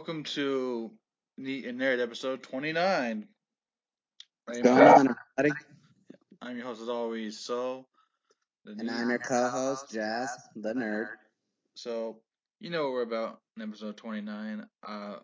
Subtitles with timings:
[0.00, 0.90] welcome to
[1.36, 3.28] NEET and Nerd episode 29.
[4.46, 5.14] What's going on.
[6.40, 7.84] I'm your host as always, So.
[8.64, 11.08] And I'm your co-host, Jazz, the nerd.
[11.74, 12.16] So,
[12.60, 14.66] you know what we're about in episode 29.
[14.88, 15.16] Uh,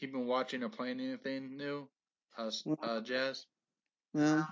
[0.00, 1.88] you been watching or playing anything new,
[2.36, 2.50] uh,
[2.82, 3.46] uh Jazz?
[4.12, 4.44] Well,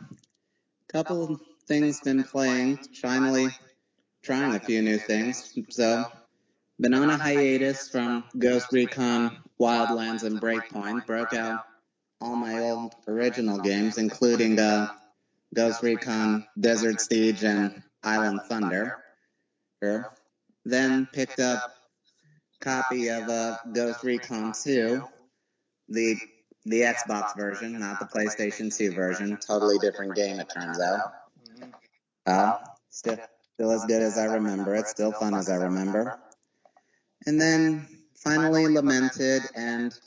[0.86, 2.78] couple things been playing.
[3.02, 3.48] Finally,
[4.22, 5.52] trying a few new things.
[5.70, 6.04] So,
[6.78, 11.06] been on a hiatus from Ghost Recon, Wildlands, and Breakpoint.
[11.06, 11.64] Broke out
[12.20, 14.88] all my old original games, including uh,
[15.54, 18.98] Ghost Recon, Desert Siege, and Island Thunder.
[20.64, 21.74] Then picked up
[22.60, 25.04] copy of uh, Ghost Recon 2,
[25.88, 26.16] the
[26.64, 29.38] the Xbox version, not the PlayStation 2 version.
[29.38, 31.12] Totally different game, it turns out.
[32.26, 32.58] Uh,
[32.90, 33.16] still,
[33.54, 34.86] still as good as I remember it.
[34.86, 36.18] Still fun as I remember.
[37.24, 37.88] And then
[38.22, 39.98] finally lamented and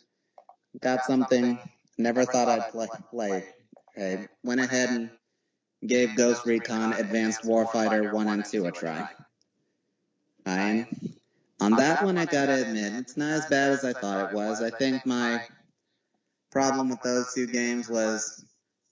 [0.81, 1.59] got something
[1.97, 2.87] never thought I'd play.
[3.09, 3.43] play.
[3.97, 4.27] Okay.
[4.43, 5.09] Went ahead and
[5.85, 9.09] gave Ghost Recon Advanced Warfighter 1 and 2 a try.
[11.61, 14.63] On that one, I gotta admit, it's not as bad as I thought it was.
[14.63, 15.45] I think my
[16.51, 18.43] problem with those two games was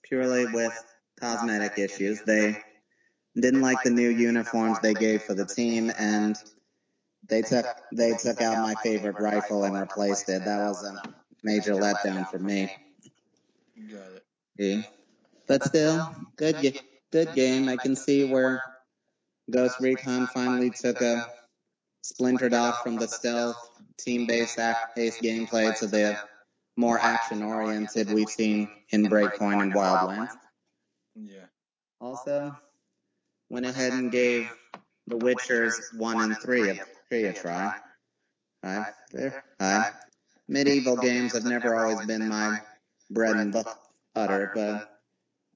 [0.04, 0.72] purely with
[1.18, 2.22] cosmetic issues.
[2.22, 2.56] They
[3.34, 6.36] didn't like the new uniforms they gave for the team, and
[7.30, 10.44] they took they took out my favorite rifle and replaced it.
[10.44, 11.02] That was a
[11.42, 12.70] major letdown for me.
[13.90, 14.24] Got it.
[14.58, 14.82] Yeah.
[15.46, 16.78] But still, good
[17.10, 17.68] good game.
[17.68, 18.62] I can see where
[19.50, 21.26] Ghost Recon finally took a
[22.02, 23.56] splintered off from the stealth
[23.98, 24.58] team-based
[24.96, 26.18] based gameplay to the
[26.76, 30.30] more action-oriented we've seen in Breakpoint and Wildlands.
[31.14, 31.46] Yeah.
[32.00, 32.56] Also,
[33.50, 34.50] went ahead and gave
[35.06, 36.80] The Witchers 1 and 3
[37.10, 37.74] a, three a try.
[38.64, 39.44] Hi, there.
[39.60, 39.90] Hi.
[40.48, 42.60] Medieval games have never always been my
[43.10, 43.52] bread and
[44.14, 45.00] butter, but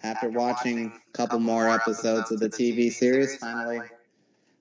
[0.02, 3.80] after watching a couple more episodes of the TV series, finally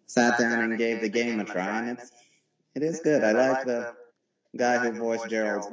[0.07, 2.11] sat down and gave the game a try, and it's
[2.75, 3.23] it is good.
[3.23, 3.93] I like the
[4.57, 5.67] guy who voiced Gerald's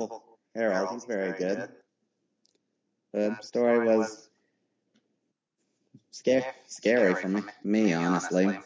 [0.55, 0.91] Harold.
[0.93, 1.69] He's very good.
[3.13, 4.29] The story was
[6.11, 8.59] scary, scary for me, me honestly.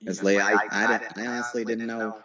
[0.00, 2.18] Because I, I, did, I honestly didn't know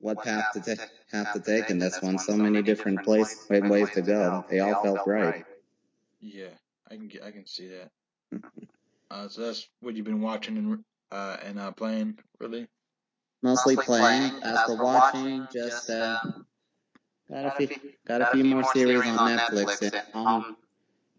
[0.00, 0.80] what path to take,
[1.12, 2.18] have to take in this one.
[2.18, 4.44] So many different places, ways to go.
[4.48, 5.44] They all felt right.
[6.20, 6.48] Yeah,
[6.90, 7.90] I can get, I can see that.
[9.10, 12.68] uh, so that's what you've been watching and uh, and uh, playing, really.
[13.42, 14.32] Mostly playing.
[14.42, 16.18] As for watching, just uh,
[17.30, 17.68] got a few
[18.06, 20.02] got a few more series on Netflix.
[20.14, 20.56] I'm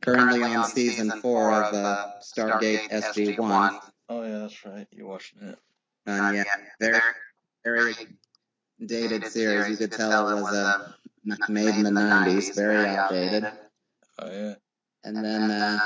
[0.02, 3.80] currently on season four of uh, Stargate SG One.
[4.10, 4.88] Oh yeah, that's right.
[4.92, 5.60] You're watching it.
[6.10, 6.44] And yeah,
[6.80, 7.02] very
[7.64, 7.94] very
[8.86, 9.70] dated series.
[9.70, 10.92] You could tell it was uh,
[11.50, 12.56] made in the '90s.
[12.56, 13.46] Very outdated.
[14.20, 14.56] Oh yeah.
[15.04, 15.80] And then uh,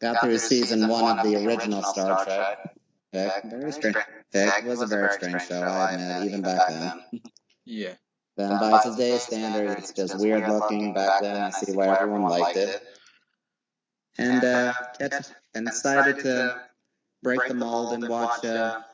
[0.00, 2.74] got through season one of the original Star Trek.
[3.12, 3.96] Heck, very strange.
[4.32, 7.02] Heck, it was a very strange show, I admit, even back then.
[7.66, 7.94] Yeah.
[8.36, 10.92] Then by today's standards, it's just weird looking.
[10.92, 12.82] Back then, I see why everyone liked it.
[14.18, 16.60] And uh, catch, and decided to
[17.24, 18.84] break the mold and watch a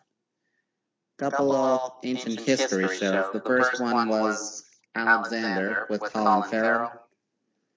[1.18, 3.32] couple of ancient history shows.
[3.34, 6.92] The first one was Alexander with Colin Farrell.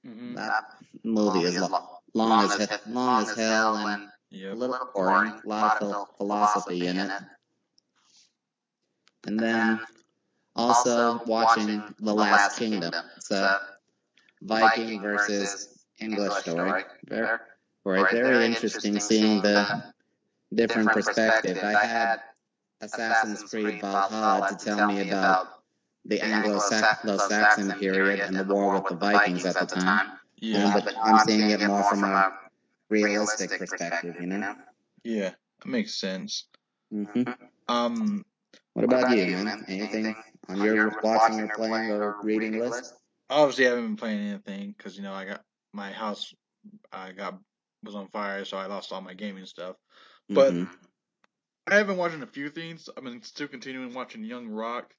[0.07, 0.35] Mm-hmm.
[0.35, 0.63] That
[1.03, 4.53] movie is long, long as long as hell and Yep.
[4.53, 5.39] a little boring.
[5.45, 7.11] A lot of phil- philosophy in it.
[9.27, 9.79] And then
[10.55, 12.93] also watching The Last Kingdom.
[13.17, 13.61] It's a
[14.41, 16.83] Viking versus English story.
[17.07, 17.37] Very,
[17.85, 19.92] very, very interesting seeing the
[20.55, 21.59] different perspective.
[21.63, 22.21] I had
[22.81, 25.63] Assassin's Creed Valhalla to tell me about
[26.05, 30.11] the Anglo-Saxon period and the war with the Vikings at the time.
[30.37, 30.79] Yeah.
[30.83, 32.33] But I'm seeing it more from a
[32.89, 34.55] realistic perspective, you know?
[35.03, 35.31] Yeah.
[35.59, 36.47] That makes sense.
[36.91, 37.23] hmm
[37.67, 38.25] Um.
[38.73, 39.63] What about you, man?
[39.67, 40.15] Anything
[40.49, 42.95] on your watching or playing or reading list?
[43.29, 45.41] Obviously, I haven't been playing anything because you know I got
[45.73, 46.33] my house.
[46.91, 47.39] I got
[47.83, 49.75] was on fire, so I lost all my gaming stuff.
[50.29, 50.69] But Mhm.
[51.67, 52.89] I have been watching a few things.
[52.95, 54.93] I've been still continuing watching Young Rock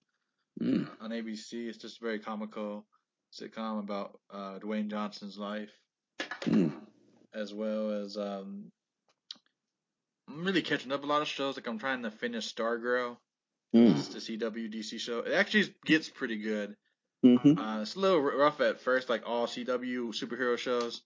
[0.60, 0.88] Mm.
[1.00, 1.68] on ABC.
[1.68, 2.86] It's just a very comical
[3.32, 5.70] sitcom about uh, Dwayne Johnson's life,
[6.42, 6.86] Mm.
[7.32, 8.70] as well as um,
[10.28, 11.56] I'm really catching up a lot of shows.
[11.56, 13.18] Like I'm trying to finish Stargirl,
[13.74, 13.96] Mm.
[13.98, 15.20] it's the CW DC show.
[15.20, 16.76] It actually gets pretty good.
[17.24, 17.58] Mhm.
[17.58, 21.02] Uh, it's a little r- rough at first, like all CW superhero shows,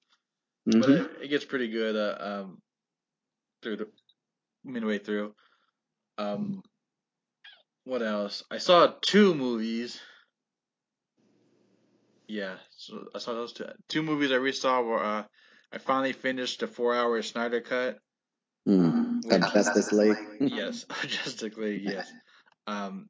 [0.66, 1.14] but Mhm.
[1.16, 2.62] it, it gets pretty good uh, um,
[3.62, 3.90] through the
[4.68, 5.34] midway through.
[6.18, 6.62] Um,
[7.84, 8.44] what else?
[8.50, 10.00] I saw two movies.
[12.26, 13.66] Yeah, so I saw those two.
[13.88, 15.24] Two movies I saw were uh,
[15.72, 17.98] I finally finished the four-hour Snyder cut.
[18.68, 19.24] Mm.
[19.32, 20.16] Of Justice League.
[20.40, 21.82] yes, Justice League.
[21.82, 22.10] Yes.
[22.66, 23.08] Um,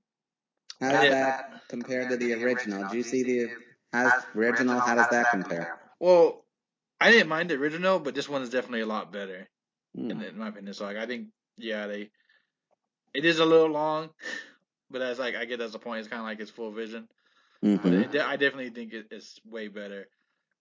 [0.81, 2.89] how does that compare to the original?
[2.89, 3.51] Do you see the
[3.93, 4.79] how's original?
[4.79, 5.81] How does that compare?
[5.99, 6.45] Well,
[7.01, 9.49] I didn't mind the original, but this one is definitely a lot better,
[9.97, 10.13] Mm.
[10.13, 10.75] in, in my opinion.
[10.75, 12.11] So like, I think, yeah, they,
[13.15, 14.11] it is a little long,
[14.91, 16.01] but that's like I get that's the point.
[16.01, 17.09] It's kind of like its full vision,
[17.63, 20.09] but hmm it, I definitely think it, it's way better.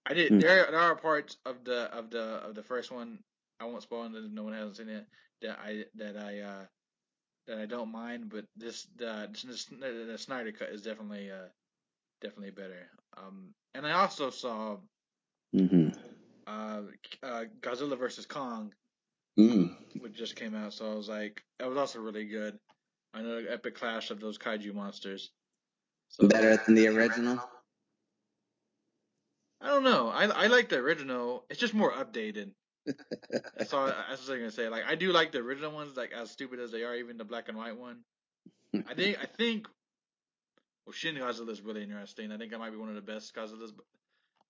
[0.05, 0.31] I did.
[0.31, 0.41] Mm.
[0.41, 3.19] There, there are parts of the of the of the first one.
[3.59, 4.31] I won't spoil it.
[4.31, 5.05] No one hasn't seen it.
[5.41, 6.65] That I that I uh
[7.47, 11.49] that I don't mind, but this the this, the Snyder cut is definitely uh
[12.21, 12.89] definitely better.
[13.17, 14.77] Um, and I also saw
[15.55, 15.89] mm-hmm.
[16.47, 16.81] uh,
[17.23, 18.73] uh Godzilla versus Kong,
[19.37, 19.75] Mm.
[19.99, 20.73] which just came out.
[20.73, 22.57] So I was like, that was also really good.
[23.13, 25.31] Another epic clash of those kaiju monsters.
[26.09, 27.39] So Better than the original.
[29.61, 30.09] I don't know.
[30.09, 31.45] I I like the original.
[31.49, 32.51] It's just more updated.
[33.57, 33.87] That's all.
[33.87, 34.69] That's what I'm gonna say.
[34.69, 37.25] Like I do like the original ones, like as stupid as they are, even the
[37.25, 38.03] black and white one.
[38.87, 39.67] I think I think.
[40.85, 42.31] Well, Shin Godzilla is really interesting.
[42.31, 43.71] I think that might be one of the best Godzillas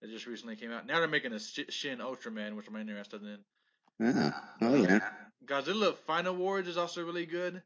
[0.02, 0.86] that just recently came out.
[0.86, 3.40] Now they're making a Sh- Shin Ultraman, which I'm interested in.
[4.02, 4.56] Ah.
[4.62, 5.00] Oh yeah.
[5.46, 7.62] Godzilla Final Wars is also really good.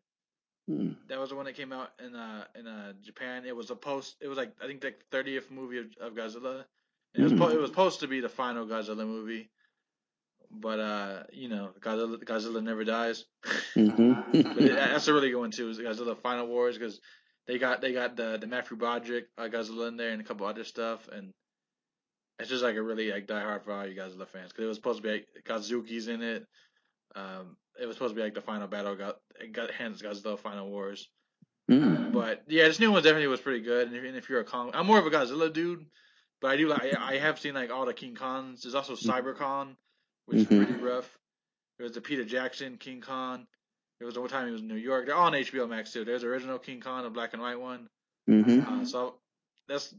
[0.70, 0.96] Mm.
[1.08, 3.44] That was the one that came out in uh in uh Japan.
[3.46, 4.16] It was a post.
[4.22, 6.66] It was like I think the thirtieth movie of, of Godzilla.
[7.14, 7.56] It was po- Mm.
[7.56, 9.50] it was supposed to be the final Godzilla movie,
[10.50, 13.26] but uh you know Godzilla Godzilla never dies.
[13.74, 15.70] hmm But it, that's a really good one too.
[15.70, 17.02] Is Godzilla Final Wars because
[17.48, 20.46] they got they got the the Matthew Broderick uh, Godzilla in there and a couple
[20.46, 21.34] other stuff and
[22.42, 24.68] it's just like a really like die hard for all you Godzilla fans because it
[24.68, 26.46] was supposed to be like Godzuki's in it.
[27.16, 28.96] Um, it was supposed to be like the final battle.
[28.96, 29.18] Got
[29.52, 31.10] got hence Godzilla Final Wars.
[31.70, 32.12] Mm.
[32.12, 33.88] But yeah, this new one definitely was pretty good.
[33.88, 35.86] And if, and if you're a Kong, I'm more of a Godzilla dude,
[36.42, 38.62] but I do like I, I have seen like all the King Kongs.
[38.62, 39.76] There's also CyberCon,
[40.26, 40.66] which is Mhm.
[40.66, 41.18] pretty rough.
[41.78, 43.46] There was the Peter Jackson King Kong.
[44.00, 45.06] There was the one time he was in New York.
[45.06, 46.04] They're all on HBO Max too.
[46.04, 47.88] There's the original King Kong, the black and white one.
[48.28, 49.16] hmm Uh, so
[49.72, 49.96] that's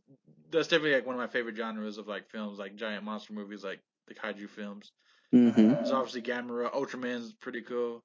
[0.50, 3.64] that's definitely like one of my favorite genres of like films, like giant monster movies,
[3.64, 4.92] like the kaiju films.
[5.32, 8.02] hmm There's obviously Gamera, Ultraman's pretty cool,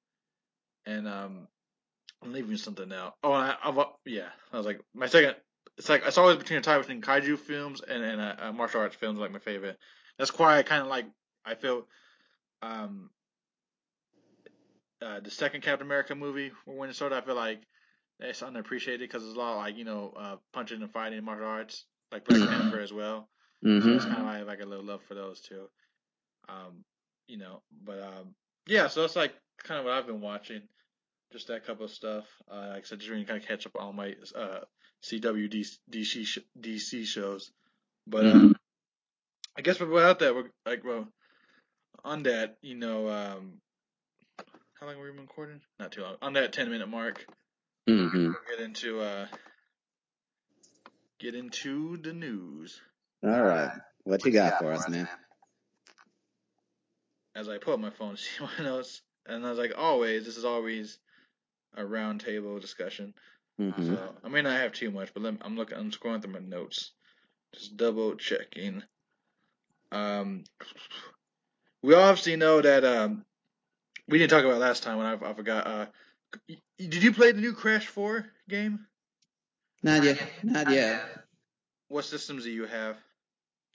[0.86, 1.48] and um,
[2.24, 3.16] I'm leaving something out.
[3.24, 5.36] Oh, I, I've, yeah, I was like my second.
[5.78, 8.81] It's like it's always between a tie between kaiju films and and uh, uh, martial
[8.81, 9.78] arts films, like my favorite.
[10.18, 11.06] That's why I kind of like.
[11.46, 11.88] I feel,
[12.62, 13.10] um,
[15.02, 17.62] uh, the second Captain America movie, when it started, I feel like
[18.19, 21.47] it's underappreciated because there's a lot of like you know uh, punching and fighting martial
[21.47, 22.47] arts, like Black Mhm.
[22.47, 23.30] Panther as well.
[23.62, 25.69] hmm So that's kind of have like a little love for those too.
[26.50, 26.83] Um,
[27.28, 28.36] you know, but um,
[28.68, 29.33] yeah, so that's like
[29.64, 30.62] kind of what I've been watching.
[31.33, 32.26] Just that couple of stuff.
[32.50, 34.62] Uh, like I said, just really kind of catch up on all my uh,
[35.04, 35.50] CW
[35.92, 37.52] DC, sh- DC shows.
[38.07, 38.56] But uh, Mhm.
[39.57, 41.07] I guess without that, we're like, well,
[42.04, 43.62] on that, you know, um,
[44.80, 45.62] how long were we been recording?
[45.80, 46.16] Not too long.
[46.21, 47.26] On that ten minute mark,
[47.87, 49.27] hmm we'll get into uh,
[51.19, 52.81] get into the news.
[53.23, 53.71] All right.
[54.03, 55.07] What you got for us, man?
[57.37, 60.25] as I put up my phone to see my notes, and I was like, always,
[60.25, 60.97] this is always
[61.75, 63.13] a round table discussion.
[63.59, 66.21] hmm So I may not have too much, but let me, I'm looking, I'm scrolling
[66.21, 66.91] through my notes,
[67.53, 68.81] just double checking.
[69.91, 70.44] Um,
[71.83, 73.23] we obviously know that um,
[74.07, 75.67] we didn't talk about it last time when I, I forgot.
[75.67, 75.85] Uh,
[76.78, 78.86] did you play the new Crash Four game?
[79.84, 80.22] Not yet.
[80.44, 81.04] Not yet.
[81.90, 82.98] What systems do you have?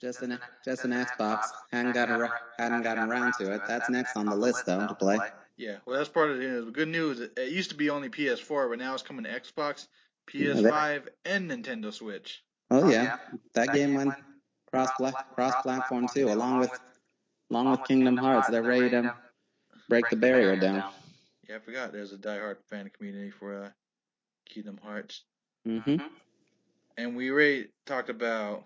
[0.01, 1.45] Just an just an Xbox.
[1.71, 3.61] Hadn't got ar- hadn't gotten around to it.
[3.67, 5.17] That's next on the list though to play.
[5.55, 6.71] Yeah, well, that's part of the news.
[6.71, 7.19] Good news.
[7.21, 9.87] It it used to be only PS4, but now it's coming to Xbox,
[10.29, 12.43] PS5, and Nintendo Switch.
[12.69, 13.17] Oh yeah,
[13.53, 14.13] that game went
[14.71, 14.89] cross
[15.35, 16.71] cross platform too, along with
[17.49, 18.49] along with Kingdom Hearts.
[18.49, 19.15] They're ready to
[19.87, 20.83] break the barrier down.
[21.47, 23.69] Yeah, I forgot there's a diehard fan community for uh,
[24.45, 25.23] Kingdom Hearts.
[25.65, 25.97] hmm
[26.97, 28.65] And we already talked about,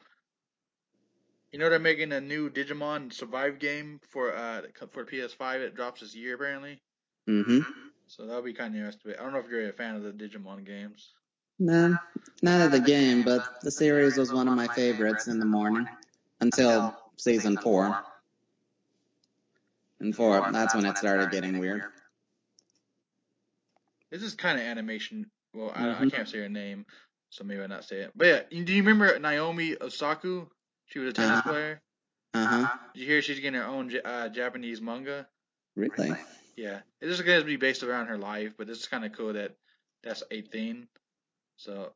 [1.51, 5.61] you know, they're making a new Digimon Survive game for uh for PS5.
[5.61, 6.81] It drops this year apparently,
[7.25, 7.59] hmm
[8.07, 9.13] so that'll be kind of interesting.
[9.13, 11.13] I don't know if you're a fan of the Digimon games.
[11.59, 11.97] No,
[12.41, 15.87] not of the game, but the series was one of my favorites in the morning
[16.39, 17.97] until season four.
[19.99, 21.83] And four, that's when it started getting weird.
[24.11, 25.29] This is kind of animation.
[25.53, 26.11] Well, I, I Mhm.
[26.11, 26.85] can't say her name,
[27.29, 28.11] so maybe I not say it.
[28.15, 30.47] But yeah, do you remember Naomi Osaka?
[30.85, 31.49] She was a tennis Uh-huh.
[31.49, 31.81] player.
[32.33, 32.67] Uh huh.
[32.93, 35.27] Did you hear she's getting her own uh, Japanese manga?
[35.75, 36.15] Really?
[36.55, 39.05] Yeah, it is just going to be based around her life, but this is kind
[39.05, 39.55] of cool that
[40.03, 40.87] that's a thing.
[41.57, 41.93] So,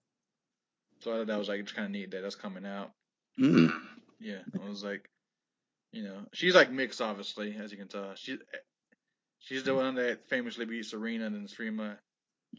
[1.00, 2.92] so I thought that was like it's kind of neat that that's coming out.
[3.40, 3.72] Mm.
[4.20, 5.10] Yeah, I was like,
[5.92, 8.14] you know, she's like mixed, obviously, as you can tell.
[8.16, 8.38] She
[9.42, 11.98] she's the one that famously beat Serena and then Serena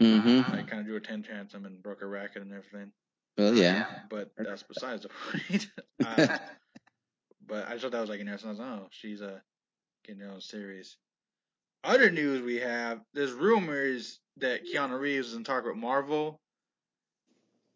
[0.00, 0.50] Mm-hmm.
[0.52, 2.92] like kind of drew a ten tantrum and broke her racket and everything.
[3.36, 3.84] Well, yeah.
[4.08, 5.66] But that's besides the point.
[6.06, 6.38] um,
[7.46, 8.48] but I just thought that was like interesting.
[8.48, 9.38] I was like, oh, she's uh
[10.06, 10.96] getting her own series.
[11.84, 16.40] Other news we have: there's rumors that Keanu Reeves is in talk with Marvel,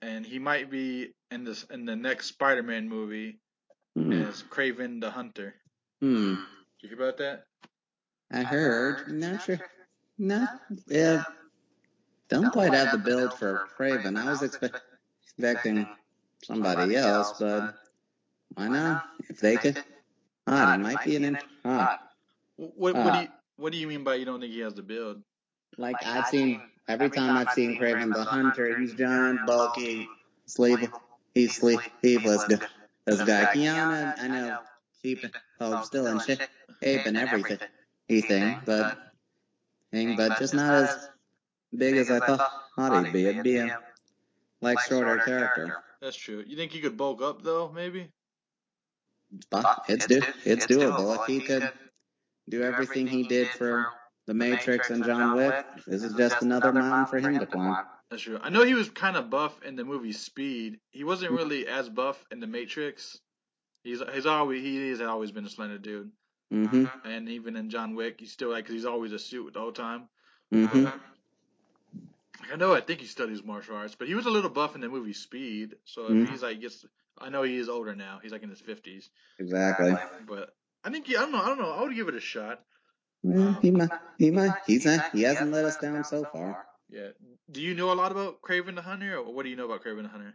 [0.01, 3.39] and he might be in this in the next Spider-Man movie
[3.95, 4.13] Hmm.
[4.13, 5.55] as Kraven the Hunter.
[6.01, 6.35] Hmm.
[6.35, 6.39] Did
[6.81, 7.45] you hear about that?
[8.31, 9.09] I heard.
[9.13, 9.61] Not sure.
[10.19, 10.47] No.
[10.87, 11.25] Yeah.
[12.29, 14.19] Don't quite have the build for Kraven.
[14.19, 14.81] I was expect-
[15.23, 15.87] expecting
[16.43, 17.75] somebody else, but
[18.55, 19.05] why not?
[19.29, 19.83] If they could.
[20.47, 20.81] Odd.
[20.81, 21.25] It might be an.
[21.25, 21.99] In- odd.
[22.57, 24.83] What what, do you what do you mean by you don't think he has the
[24.83, 25.23] build?
[25.77, 30.09] Like I've seen every time I've seen Kraven the Hunter, he's giant, bulky,
[30.47, 30.89] sleeve,
[31.35, 32.45] he's sleeveless.
[32.45, 32.59] gu-
[33.05, 34.59] This guy, Keanu, I know,
[35.03, 35.25] keep
[35.61, 36.41] oh, still in shape
[36.83, 37.59] and everything,
[38.09, 38.99] everything, but
[39.93, 41.09] thing, but just not as
[41.75, 43.27] big as I thought he'd be.
[43.27, 43.79] It'd be a
[44.61, 45.83] like shorter character.
[46.01, 46.45] That's true.
[46.47, 47.71] You think he could bulk up though?
[47.75, 48.09] Maybe.
[49.51, 51.71] But it's do it's doable if he could
[52.49, 53.87] do everything he did for
[54.27, 55.67] the Matrix and John Wick.
[55.87, 57.85] This is just another mountain for him to climb.
[58.11, 58.39] That's true.
[58.41, 60.79] I know he was kind of buff in the movie Speed.
[60.91, 61.39] He wasn't hmm.
[61.39, 63.19] really as buff in the Matrix.
[63.83, 66.11] He's he's always he has always been a slender dude,
[66.53, 66.85] Mm-hmm.
[67.05, 69.73] and even in John Wick, he's still like cause he's always a suit the whole
[69.73, 70.09] time.
[70.55, 70.87] Mm-hmm.
[72.53, 72.75] I know.
[72.75, 75.13] I think he studies martial arts, but he was a little buff in the movie
[75.13, 75.75] Speed.
[75.85, 76.29] So if Mhm.
[76.29, 76.85] he's like gets,
[77.19, 78.21] I know he is older now.
[78.23, 79.95] He's like in his fifties, Exactly.
[80.27, 81.43] but I think he, I don't know.
[81.43, 81.73] I don't know.
[81.73, 82.63] I would give it a shot.
[83.23, 83.91] Yeah, he might.
[84.19, 84.53] He might.
[84.67, 86.65] He's not, he hasn't let us down so far.
[86.89, 87.09] Yeah.
[87.51, 89.83] Do you know a lot about Kraven the Hunter, or what do you know about
[89.83, 90.35] Kraven the Hunter?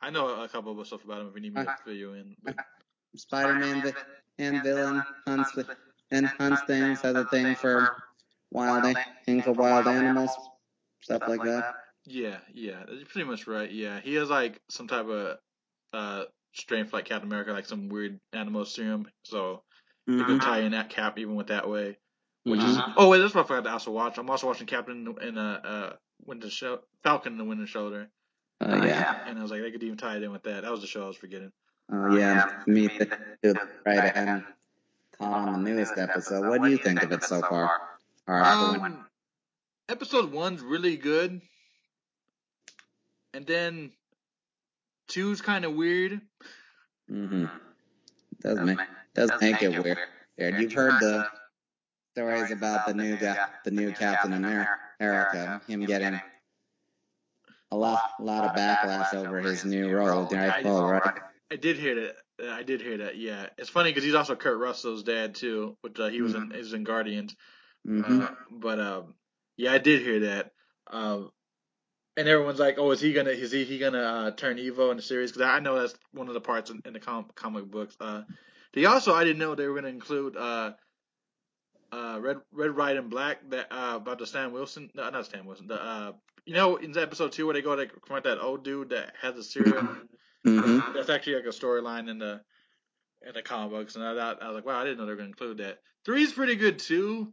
[0.00, 1.28] I know a couple of stuff about him.
[1.28, 2.56] If you need me to fill you in, but
[3.16, 3.92] Spider-Man vi-
[4.38, 5.66] and villain hunts th-
[6.10, 7.96] and hunts things as a thing for
[8.52, 10.30] wild a- thing for wild animals,
[11.00, 11.74] stuff like that.
[12.06, 13.70] yeah, yeah, that's pretty much right.
[13.70, 15.38] Yeah, he has like some type of
[15.92, 19.08] uh strength like Captain America, like some weird animal serum.
[19.24, 19.62] So
[20.06, 21.98] they could tie in that cap even with that way.
[22.44, 22.94] Which is Mhm.
[22.96, 24.18] oh wait, that's what I forgot to also watch.
[24.18, 28.08] I'm also watching Captain in a uh, uh Winter Show Falcon in the Winter Soldier,
[28.60, 29.24] Uh, yeah.
[29.26, 30.62] and I was like they could even tie it in with that.
[30.62, 31.52] That was the show I was forgetting.
[31.92, 32.62] Oh yeah.
[32.66, 33.10] Me th-
[33.42, 33.54] too.
[33.84, 33.98] Right.
[33.98, 34.44] I hadn't
[35.18, 36.48] caught on the newest episode.
[36.48, 37.70] What do you think of it so far?
[38.26, 38.92] Or after one?
[38.92, 39.06] Um,
[39.88, 41.40] episode one's really good,
[43.32, 43.92] and then
[45.08, 46.20] two's kind of weird.
[47.10, 47.46] Mm-hmm.
[48.40, 48.78] Does make
[49.14, 49.98] does make it weird.
[50.36, 50.60] Weird.
[50.60, 51.28] You've heard the
[52.14, 56.20] stories about the new guy, the new Captain America, him getting
[57.70, 60.64] a lot, a lot of backlash over his new role, right?
[60.64, 61.20] Well, right.
[61.50, 62.16] I did hear that.
[62.48, 63.16] uh, I did hear that.
[63.16, 66.50] Yeah, it's funny because he's also Kurt Russell's dad too, which uh, he was in.
[66.50, 67.36] He in Guardians.
[67.86, 68.22] Mm-hmm.
[68.22, 69.14] Uh, but um,
[69.56, 70.52] yeah, I did hear that.
[70.88, 71.30] Um,
[72.16, 73.30] and everyone's like, "Oh, is he gonna?
[73.30, 76.28] Is he, he gonna uh, turn evil in the series?" Because I know that's one
[76.28, 77.96] of the parts in, in the com- comic books.
[78.00, 78.22] Uh,
[78.74, 80.72] they also I didn't know they were gonna include uh,
[81.92, 84.90] uh, Red Red White and Black that uh, about the Stan Wilson.
[84.94, 85.68] No, not Stan Wilson.
[85.68, 86.12] The uh,
[86.44, 89.34] you know in episode two where they go to confront that old dude that has
[89.34, 90.08] the serum.
[90.46, 90.92] Mm-hmm.
[90.94, 92.40] That's actually like a storyline in the
[93.26, 95.12] in the comic books, and I, thought- I was like, wow, I didn't know they
[95.12, 95.78] were gonna include that.
[96.04, 97.32] Three's pretty good too.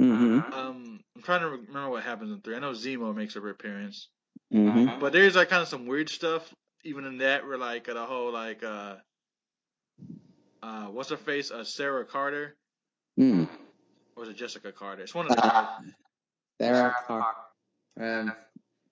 [0.00, 0.52] Mm-hmm.
[0.52, 2.56] Um, I'm trying to remember what happens in three.
[2.56, 4.08] I know Zemo makes a appearance,
[4.52, 5.00] Mm-hmm.
[5.00, 7.46] but there's like kind of some weird stuff even in that.
[7.46, 8.96] Where like the whole like uh
[10.62, 12.56] uh what's her face uh Sarah Carter
[13.18, 13.48] Mm.
[14.14, 15.02] or is it Jessica Carter?
[15.02, 15.66] It's one of the Uh,
[16.60, 17.34] Sarah Car-
[17.98, 18.32] um,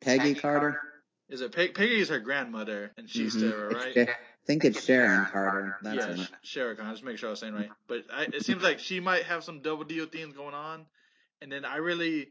[0.01, 0.81] Peggy Carter.
[1.29, 3.41] Is it Peg- Peggy is her grandmother and she's Mhm.
[3.41, 3.97] Sarah, right?
[3.97, 5.79] I think it's Sharon Carter.
[5.83, 6.19] That's yeah, it.
[6.45, 7.71] Sh- Sarah Just make sure I was saying right.
[7.87, 10.85] But I, it seems like she might have some double deal things going on,
[11.41, 12.29] and then I really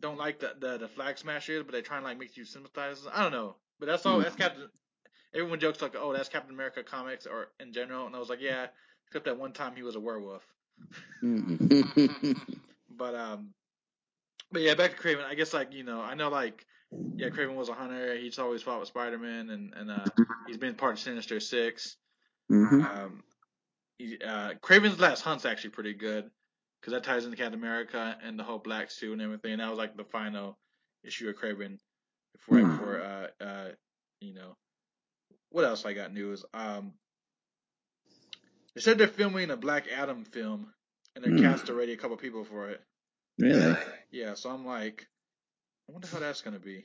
[0.00, 3.06] don't like the the, the flag smashers, but they try and like make you sympathize.
[3.10, 4.16] I don't know, but that's all.
[4.16, 4.22] Hmm.
[4.24, 4.68] That's Captain.
[5.32, 8.42] Everyone jokes like, "Oh, that's Captain America comics," or in general, and I was like,
[8.42, 8.66] "Yeah,"
[9.06, 10.42] except that one time he was a werewolf.
[11.22, 12.36] Mhm.
[12.96, 13.54] But um,
[14.52, 15.24] but yeah, back to Kraven.
[15.24, 16.64] I guess like you know, I know like
[17.16, 18.16] yeah, Kraven was a hunter.
[18.16, 20.06] He's always fought with Spider Man, and and uh,
[20.46, 21.96] he's been part of Sinister Six.
[22.50, 22.84] Mhm.
[22.84, 23.22] Um,
[23.98, 26.30] he, uh, Kraven's Last Hunt's actually pretty good
[26.80, 29.52] because that ties into Captain America and the whole black suit and everything.
[29.52, 30.58] And that was like the final
[31.04, 31.78] issue of Craven
[32.32, 32.70] before Hmm.
[32.70, 33.68] before uh uh
[34.20, 34.56] you know
[35.50, 36.44] what else I got news.
[36.52, 36.94] Um,
[38.74, 40.72] they said they're filming a Black Adam film
[41.14, 41.38] and they Hmm.
[41.42, 42.80] cast already a couple people for it.
[43.38, 43.76] Really?
[44.10, 45.06] Yeah, so I'm like,
[45.88, 46.84] I wonder how that's gonna be.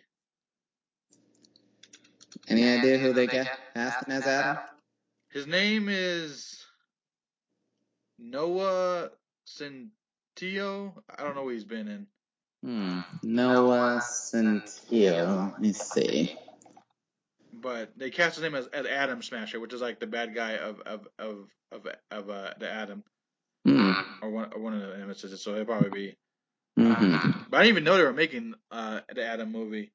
[2.48, 4.64] Any idea who they ca- cast him as Adam?
[5.32, 6.66] His name is
[8.18, 9.10] Noah
[9.48, 10.94] Centineo.
[11.18, 12.08] I don't know what he's been in.
[12.64, 13.00] Hmm.
[13.24, 15.52] Noah Centineo.
[15.54, 16.36] Let me see.
[17.54, 20.80] But they casted him as, as Atom Smasher, which is like the bad guy of
[20.82, 23.04] of of of, of uh, the Adam,
[23.66, 23.92] Hmm.
[24.22, 25.42] or one or one of the nemesis.
[25.42, 26.18] So it'll probably be.
[26.80, 27.32] Mm-hmm.
[27.50, 29.92] But I didn't even know they were making uh, the Adam movie.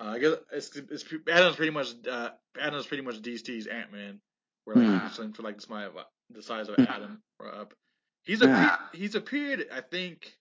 [0.00, 4.20] Uh, I guess it's, it's Atom's pretty much uh, Atom's pretty much DC's Ant Man,
[4.64, 5.94] where like he's slim for like the size of
[6.30, 6.82] the size of Hmm.
[6.88, 7.74] Adam or up.
[8.24, 8.76] He's a Yeah.
[8.92, 10.32] he's appeared I think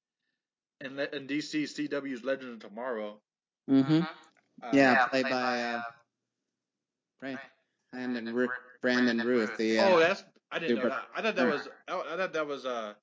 [0.79, 3.19] in in DC CW's Legend of Tomorrow.
[3.69, 4.01] Mm-hmm.
[4.01, 5.81] Uh, Yeah, played by uh,
[7.19, 7.35] Bra-
[7.91, 8.49] Brandon Ru-
[8.81, 9.57] Brandon Routh.
[9.57, 11.03] The uh, Oh, that's I didn't know that.
[11.15, 12.93] I thought that was oh, I thought that was uh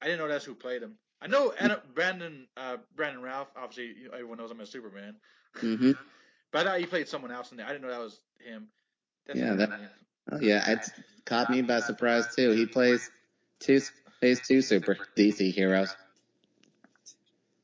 [0.00, 0.94] I didn't know that's who played him.
[1.22, 3.48] I know Adam, Brandon uh Brandon Ralph.
[3.56, 5.14] Obviously, you know, everyone knows I'm a Superman.
[5.60, 5.92] mm-hmm.
[6.50, 7.64] But I thought he played someone else in there.
[7.64, 8.68] I didn't know that was him.
[9.26, 9.70] That's Yeah, that-
[10.30, 10.88] Oh yeah, it
[11.24, 12.50] caught me by surprise too.
[12.50, 13.10] He plays
[13.58, 13.80] two
[14.20, 15.94] plays two super DC heroes.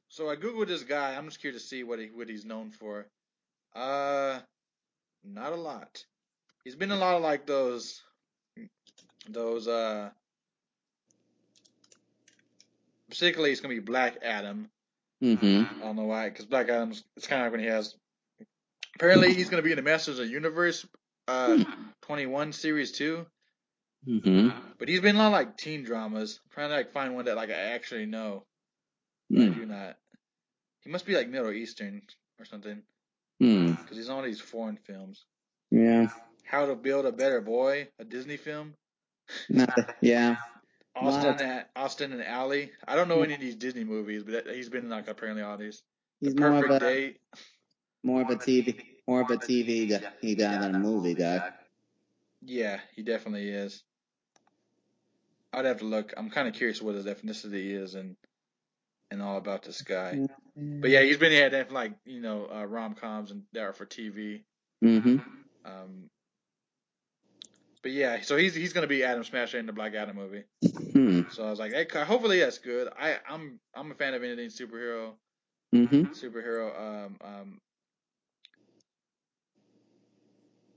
[0.09, 1.15] So I googled this guy.
[1.15, 3.07] I'm just curious to see what he what he's known for.
[3.75, 4.41] Uh,
[5.23, 6.05] not a lot.
[6.65, 8.03] He's been in a lot of like those,
[9.29, 10.11] those uh.
[13.11, 14.71] Particularly, it's gonna be Black Adam.
[15.23, 15.81] Mm-hmm.
[15.83, 17.95] I don't know why, because Black Adam's it's kind of like when he has.
[18.97, 20.87] Apparently, he's gonna be in the Masters of the Universe,
[21.27, 21.63] uh,
[22.03, 23.27] 21 series two.
[24.07, 24.51] Mm-hmm.
[24.79, 26.41] But he's been in a lot of like teen dramas.
[26.45, 28.45] I'm trying to like find one that like I actually know.
[29.31, 29.55] But I Mm.
[29.57, 29.97] do not.
[30.83, 32.03] He must be like Middle Eastern
[32.39, 32.83] or something,
[33.41, 33.73] Hmm.
[33.73, 35.25] because he's on these foreign films.
[35.71, 36.09] Yeah.
[36.45, 38.75] How to Build a Better Boy, a Disney film.
[40.01, 40.37] Yeah.
[40.97, 42.67] Austin of- and Austin and Ally.
[42.87, 45.57] I don't know any of these Disney movies, but that, he's been like apparently all
[45.57, 45.83] these.
[46.21, 47.21] He's the more of a Date.
[48.03, 51.51] more of a TV more of a TV guy, he guy than a movie guy.
[52.43, 53.83] Yeah, he definitely is.
[55.53, 56.13] I'd have to look.
[56.17, 58.17] I'm kind of curious what his ethnicity is and
[59.11, 60.27] and all about this guy.
[60.55, 63.87] But yeah, he's been definitely like you know uh, rom coms and that are for
[63.87, 64.43] TV.
[64.85, 65.19] Mm-hmm.
[65.65, 66.11] Um,
[67.83, 70.45] but yeah, so he's he's gonna be Atom Smasher in the Black Adam movie.
[70.93, 71.23] Hmm.
[71.31, 72.89] So I was like, hey, hopefully that's good.
[72.99, 75.13] I I'm I'm a fan of anything superhero
[75.75, 76.13] Mm-hmm.
[76.13, 77.61] superhero um um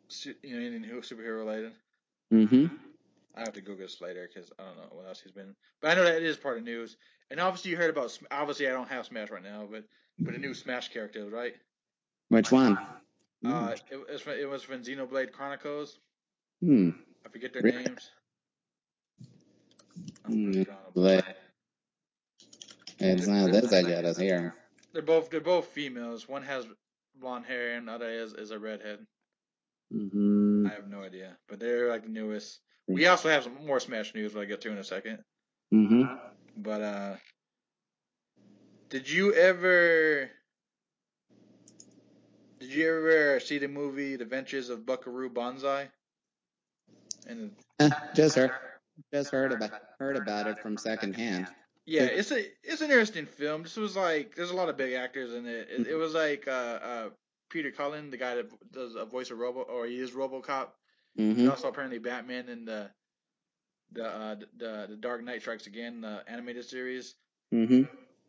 [0.09, 1.71] su- you know anything superhero related.
[2.33, 2.67] Mm-hmm.
[3.35, 5.55] I have to Google this later because I don't know what else he's been.
[5.81, 6.97] But I know that it is part of news.
[7.29, 8.17] And obviously you heard about.
[8.29, 9.85] Obviously I don't have Smash right now, but
[10.19, 11.53] but the new Smash character, right?
[12.27, 12.77] Which one?
[13.45, 15.99] Uh, it, it was from, it was from Xenoblade Chronicles.
[16.61, 16.89] Hmm.
[17.25, 17.83] I forget their Really?
[17.83, 18.11] names.
[20.25, 20.51] I'm Hmm.
[20.53, 21.23] just drawing a Blade.
[21.23, 21.37] blank.
[22.99, 24.55] It's not this I got us here.
[24.93, 26.27] They're both they're both females.
[26.27, 26.67] One has
[27.15, 29.05] blonde hair and the other is is a redhead.
[29.93, 30.67] Mm-hmm.
[30.67, 32.59] I have no idea, but they're like the newest.
[32.87, 35.23] We also have some more Smash news, that I get to in a second.
[35.73, 36.03] Mm-hmm.
[36.57, 37.15] But uh,
[38.89, 40.29] did you ever?
[42.59, 45.89] Did you ever see the movie The Adventures of Buckaroo Banzai?
[47.31, 48.51] And Eh, just heard
[49.13, 51.47] just heard about heard about it from secondhand.
[51.85, 53.63] yeah, it's a it's an interesting film.
[53.63, 55.69] This was like there's a lot of big actors in it.
[55.71, 57.09] It, it was like uh, uh,
[57.49, 60.67] Peter Cullen, the guy that does a voice of Robo, or he is RoboCop.
[61.17, 61.49] And Mm-hmm.
[61.49, 62.89] also apparently Batman in the
[63.93, 67.15] the uh, the the Dark Knight Strikes Again, the animated series.
[67.53, 67.83] Mm-hmm.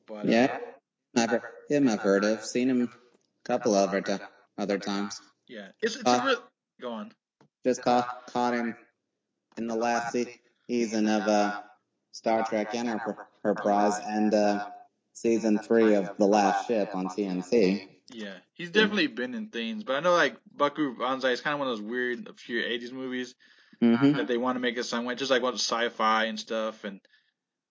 [0.07, 0.59] But Yeah.
[1.17, 2.45] uh, I've heard, him I've heard of.
[2.45, 2.89] Seen him a
[3.47, 4.21] couple of other,
[4.59, 5.21] other times.
[5.47, 6.43] yeah, it's it's Uh, a real.
[6.81, 7.13] Go on.
[7.65, 8.75] Just caught caught him
[9.57, 10.17] in the last
[10.69, 11.61] season of uh,
[12.13, 14.67] Star Trek Enterprise and uh,
[15.13, 17.89] season three of The Last Ship on TNT.
[18.13, 21.61] Yeah, he's definitely been in things, but I know like Buckaroo Banzai is kind of
[21.61, 23.35] one of those weird, obscure '80s movies
[23.83, 24.13] Mm-hmm.
[24.19, 26.85] that they want to make it sound like just like what sci-fi and stuff.
[26.85, 27.01] And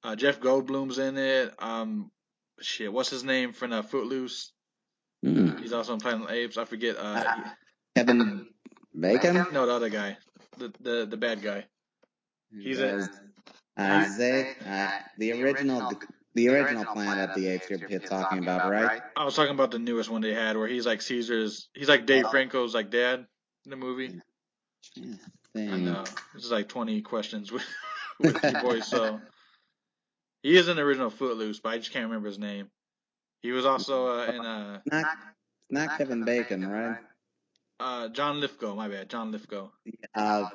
[0.04, 1.54] uh, Jeff Goldblum's in it.
[1.58, 2.12] Um,
[2.60, 4.52] shit, what's his name from uh, Footloose?
[5.26, 5.62] Mm.
[5.62, 6.58] He's also in Planet of the Apes.
[6.58, 6.98] I forget.
[7.00, 7.24] Uh,
[7.96, 8.48] Kevin
[9.00, 9.46] Bacon.
[9.54, 10.17] no, the other guy,
[10.62, 11.65] the the the bad guy.
[12.52, 13.10] He's a-
[13.80, 15.91] Isaiah, uh, the original,
[16.36, 19.02] the original Planet of the Apes you're talking about, right?
[19.15, 21.69] I was talking about the newest one they had where he's like Caesar's.
[21.74, 23.26] He's like Dave Franco's like dad
[23.65, 24.19] in the movie.
[24.95, 25.15] Yeah,
[25.58, 26.04] I know.
[26.34, 27.63] This is like 20 questions with,
[28.19, 29.19] with you boys, so.
[30.43, 32.71] He is in the original Footloose, but I just can't remember his name.
[33.43, 35.17] He was also uh, in uh, Not,
[35.69, 36.97] not Kevin Bacon, right?
[37.82, 39.70] Uh, John Lithgow, my bad, John Lithgow.
[40.15, 40.46] Uh,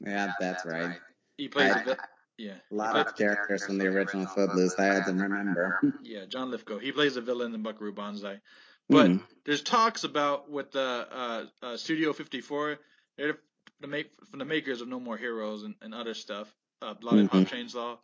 [0.00, 0.96] yeah, that's right.
[1.36, 1.96] He plays I- a vi-
[2.38, 5.80] yeah, A lot of characters from the original Footloose I had to remember.
[6.02, 6.78] yeah, John Lithgow.
[6.78, 8.40] He plays a villain in Buckaroo Banzai.
[8.88, 9.16] But Hmm.
[9.44, 12.78] there's talks about with the uh, uh, Studio 54.
[13.16, 13.38] They're
[13.80, 16.48] the make from the makers of No More Heroes and, and other stuff.
[16.80, 17.48] Uh, Lollipop Mhm.
[17.48, 17.98] Chainsaw,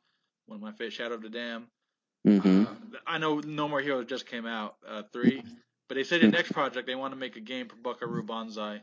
[0.47, 0.93] one of my favorite.
[0.95, 1.69] Shadow of the Dam.
[2.25, 5.45] hmm Uh, I know No More Heroes just came out uh, three,
[5.88, 8.83] but they said the next project they want to make a game for Buckaroo Banzai.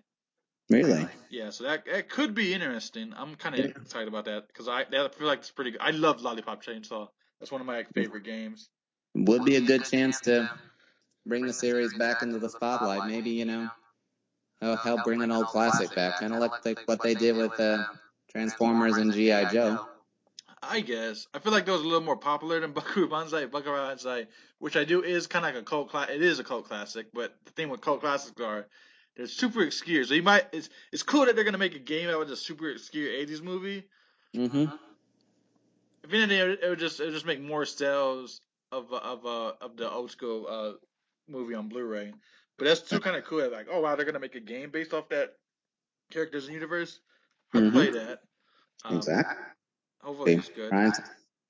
[0.70, 1.08] Really?
[1.30, 3.14] Yeah, so that that could be interesting.
[3.16, 3.68] I'm kind of Yeah.
[3.68, 5.82] excited about that because I that, I feel like it's pretty good.
[5.82, 7.08] I love Lollipop Chainsaw.
[7.40, 8.70] That's one of my favorite games.
[9.16, 10.50] Would be a good chance to
[11.26, 13.06] bring the series back into the spotlight.
[13.06, 13.70] Maybe you know,
[14.62, 17.60] oh, help bring an old classic back, kind of like the, what they did with
[17.60, 17.84] uh,
[18.30, 19.91] Transformers and GI Joe.
[20.64, 23.46] I guess I feel like those are a little more popular than Buckaroo Banzai.
[23.46, 24.28] Buckaroo Banzai,
[24.60, 26.10] which I do, is kind of like a cult class.
[26.10, 28.68] It is a cult classic, but the thing with cult classics are
[29.16, 30.04] they're super obscure.
[30.04, 32.36] So you might it's it's cool that they're gonna make a game out of a
[32.36, 33.84] super obscure '80s movie.
[34.36, 34.66] Mm-hmm.
[36.04, 39.26] If anything, it would, it would just it would just make more sales of of
[39.26, 40.74] uh of the old school uh
[41.28, 42.14] movie on Blu-ray.
[42.58, 43.50] But that's still kind of cool.
[43.52, 45.34] Like, oh wow, they're gonna make a game based off that
[46.12, 47.00] characters and universe.
[47.54, 47.72] I'd Mhm.
[47.72, 48.20] play that.
[48.86, 49.46] Um, Exactly.
[50.04, 50.70] Hopefully it's good.
[50.70, 50.94] Trying,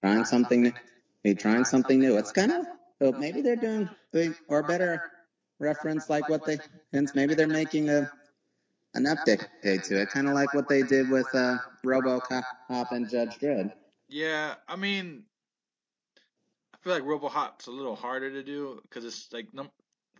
[0.01, 0.73] trying something new.
[1.23, 2.17] Be trying something new.
[2.17, 2.65] It's kind of
[3.01, 5.11] oh, maybe they're doing the or better
[5.59, 6.59] reference like what they
[6.93, 8.11] since maybe they're making a
[8.93, 12.43] an update to it, kind of like what they did with uh, RoboCop
[12.91, 13.71] and Judge Dredd.
[14.09, 15.23] Yeah, I mean,
[16.73, 19.71] I feel like RoboCop's a little harder to do because it's like num-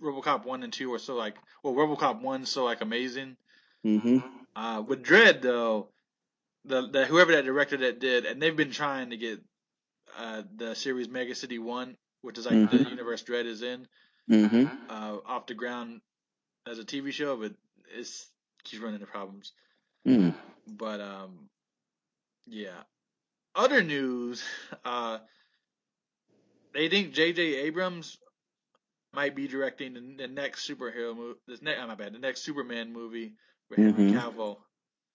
[0.01, 3.35] RoboCop one and two are so like well, RoboCop one's so like amazing.
[3.83, 4.19] hmm
[4.55, 5.89] Uh, with Dredd though,
[6.65, 9.41] the the whoever that director that did, and they've been trying to get
[10.17, 12.89] uh the series Mega City One, which is like the Mhm.
[12.89, 13.87] universe Dredd is in,
[14.27, 16.01] hmm uh, off the ground
[16.67, 17.53] as a TV show, but
[17.97, 18.27] it's
[18.63, 19.53] keeps running into problems.
[20.07, 20.35] Mm.
[20.67, 21.49] But um,
[22.47, 22.83] yeah.
[23.55, 24.43] Other news,
[24.85, 25.19] uh,
[26.73, 27.41] they think J.J.
[27.41, 28.17] Abrams
[29.13, 31.39] might be directing the, the next superhero movie.
[31.47, 33.33] This ne- oh, my bad, the next Superman movie
[33.69, 34.13] with Henry Mhm.
[34.13, 34.57] Cavill.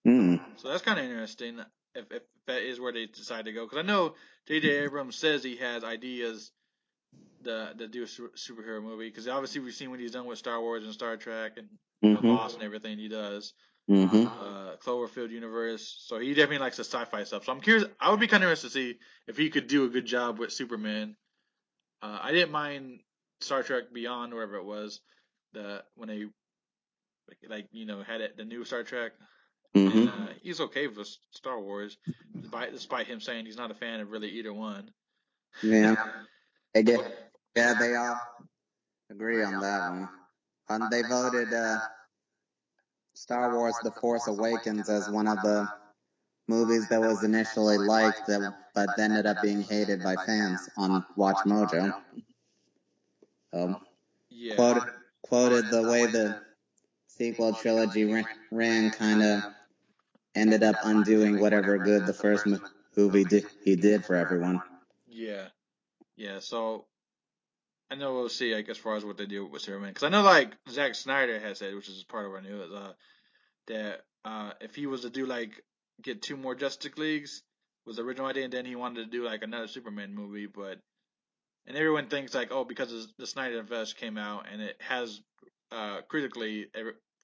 [0.07, 0.41] Mm.
[0.57, 1.59] So that's kind of interesting
[1.95, 3.65] if, if that is where they decide to go.
[3.65, 4.15] Because I know
[4.47, 4.69] J.J.
[4.85, 6.53] Abrams says he has ideas
[7.45, 9.09] to, to do a su- superhero movie.
[9.09, 11.69] Because obviously we've seen what he's done with Star Wars and Star Trek and
[12.05, 12.23] Mhm.
[12.25, 13.55] Lost and everything he does.
[13.89, 16.05] hmm Uh, Cloverfield universe.
[16.07, 17.45] So he definitely likes the sci-fi stuff.
[17.47, 17.89] So I'm curious.
[17.99, 20.39] I would be kind of interested to see if he could do a good job
[20.39, 21.17] with Superman.
[22.03, 23.01] Uh, I didn't mind
[23.41, 25.01] Star Trek Beyond, wherever it was,
[25.53, 26.27] the when they
[27.49, 29.13] like you know had it the new Star Trek.
[29.77, 31.99] Hmm And, uh, he's okay with Star Wars,
[32.43, 34.91] despite, despite him saying he's not a fan of really either one.
[35.63, 35.95] Yeah.
[36.75, 37.01] They did.
[37.57, 38.21] Yeah, they all
[39.11, 40.09] agree on that one.
[40.69, 41.79] Um, they voted uh,
[43.15, 45.69] Star Wars: The Force Awakens as one of the
[46.49, 51.45] movies that was initially liked, that, but ended up being hated by fans on Watch
[51.45, 51.93] Mojo.
[53.53, 53.77] Um,
[54.31, 54.57] Yeah.
[54.57, 54.85] quoted,
[55.23, 56.37] quoted the way the
[57.09, 59.43] sequel trilogy ran, ran kind of
[60.37, 62.47] ended up undoing whatever good the first
[62.97, 64.61] movie did, he did for everyone.
[65.09, 65.49] Yeah.
[66.17, 66.39] Yeah.
[66.41, 66.87] So
[67.91, 69.91] I know we'll see, like, as far as what they do with Superman.
[69.91, 72.93] Because I know, like, Zack Snyder has said, which is part of our news, uh,
[73.69, 75.63] that uh, if he was to do, like,
[76.03, 77.43] get two more Justice Leagues,
[77.87, 80.79] was the original idea, and then he wanted to do, like, another Superman movie, but.
[81.69, 85.21] And everyone thinks, like, oh, because the Snyder Fest came out and it has
[85.73, 86.67] uh, critically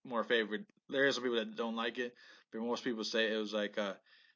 [0.04, 0.66] more favored.
[0.88, 2.12] There are some people that don't like it,
[2.52, 3.94] but most people say it was like uh,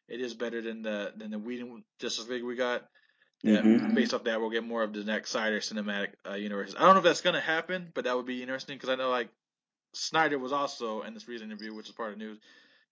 [0.09, 2.88] it is better than the than the Whedon Justice League we got.
[3.44, 3.94] That Mhm.
[3.94, 6.74] based off that, we'll get more of the next Snyder cinematic uh, universe.
[6.76, 9.11] I don't know if that's gonna happen, but that would be interesting because I know
[9.11, 9.29] like
[9.94, 12.38] Snyder was also in this recent interview, which is part of the news,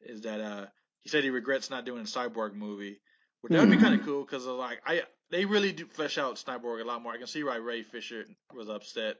[0.01, 0.67] is that uh
[1.01, 3.01] he said he regrets not doing a cyborg movie,
[3.43, 3.83] which that would be Hmm.
[3.83, 7.13] kind of cool because like I they really do flesh out Cyborg a lot more.
[7.13, 9.17] I can see why Ray Fisher was upset.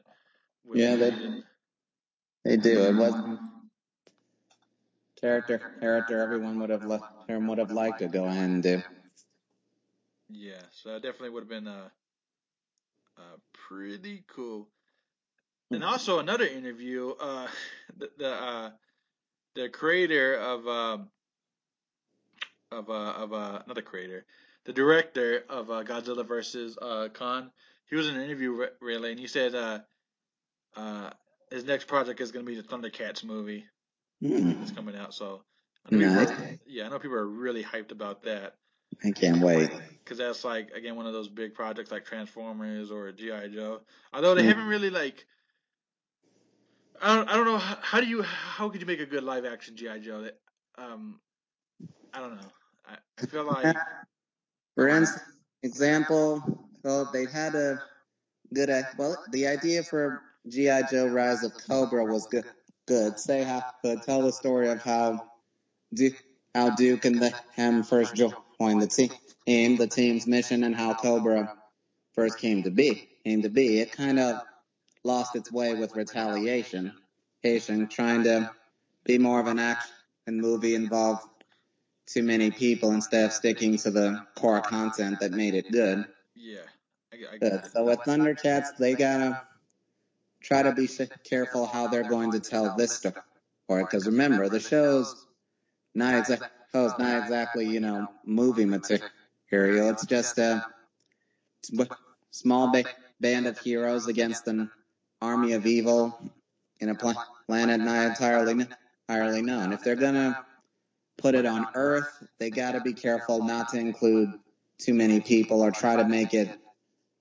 [0.65, 1.43] With Yeah, they-.
[2.45, 2.83] They do.
[2.83, 3.15] It was
[5.25, 6.99] character character everyone would have li-
[7.31, 8.83] everyone would have liked to go ahead and do.
[10.29, 11.89] Yeah, so that definitely would have been uh,
[13.17, 13.37] uh
[13.69, 14.69] pretty cool.
[15.71, 17.47] And also another interview, uh,
[17.99, 18.71] the the uh,
[19.55, 21.09] the creator of um
[22.71, 24.27] of uh of uh not the creator,
[24.67, 27.51] the director of uh, Godzilla versus uh Kong,
[27.89, 29.79] he was in an interview re- really, and he said uh
[30.77, 31.11] uh
[31.51, 33.65] his next project is gonna be the Thundercats movie
[34.21, 34.53] Hmm.
[34.59, 35.15] that's coming out.
[35.15, 35.43] So
[35.87, 36.31] I know people Nice.
[36.31, 38.55] are, yeah, I know people are really hyped about that.
[39.05, 39.71] I can't wait.
[40.05, 43.81] because that's like again one of those big projects like Transformers or GI Joe.
[44.13, 44.47] Although they Mm.
[44.47, 45.27] haven't really like,
[47.01, 49.25] I don't, I don't know how, how do you how could you make a good
[49.25, 50.23] live action GI Joe?
[50.23, 50.39] That
[50.79, 51.21] um,
[52.13, 52.53] I don't know.
[52.87, 53.77] I, I feel like
[54.75, 55.23] For instance,
[55.63, 56.43] example,
[56.85, 57.79] well, they had a
[58.53, 60.83] good, well, the idea for G.I.
[60.83, 62.45] Joe Rise of Cobra was good.
[62.87, 63.19] Good.
[63.19, 65.21] Say how, but tell the story of how
[65.95, 66.11] do,
[66.55, 71.51] how Duke and the Hem first joined the team, the team's mission, and how Cobra
[72.15, 73.09] first came to be.
[73.25, 73.81] Came to be.
[73.81, 74.41] It kind of
[75.03, 76.93] lost its way with retaliation,
[77.43, 78.51] Asian trying to
[79.05, 79.91] be more of an action
[80.29, 81.23] movie involved
[82.07, 86.05] too many people instead of sticking to the core content that made it good.
[86.35, 86.59] Yeah.
[87.13, 87.67] I, I Good.
[87.73, 89.41] So with Thundercats, they gotta
[90.45, 90.89] try to be
[91.25, 93.15] careful how they're going to tell this story.
[93.69, 95.27] Because remember, the show's
[95.95, 99.91] not exactly, show's not exactly, you know, movie material.
[99.91, 100.63] It's just a
[102.33, 102.85] small ba-
[103.21, 104.71] band of heroes against an
[105.23, 106.15] army of evil
[106.81, 107.15] in a pla-
[107.49, 108.67] planet not entirely,
[109.09, 109.73] entirely known.
[109.73, 110.37] If they're gonna
[111.19, 114.35] put it on Earth, they gotta be careful not to include
[114.79, 116.49] too many people or try to make it,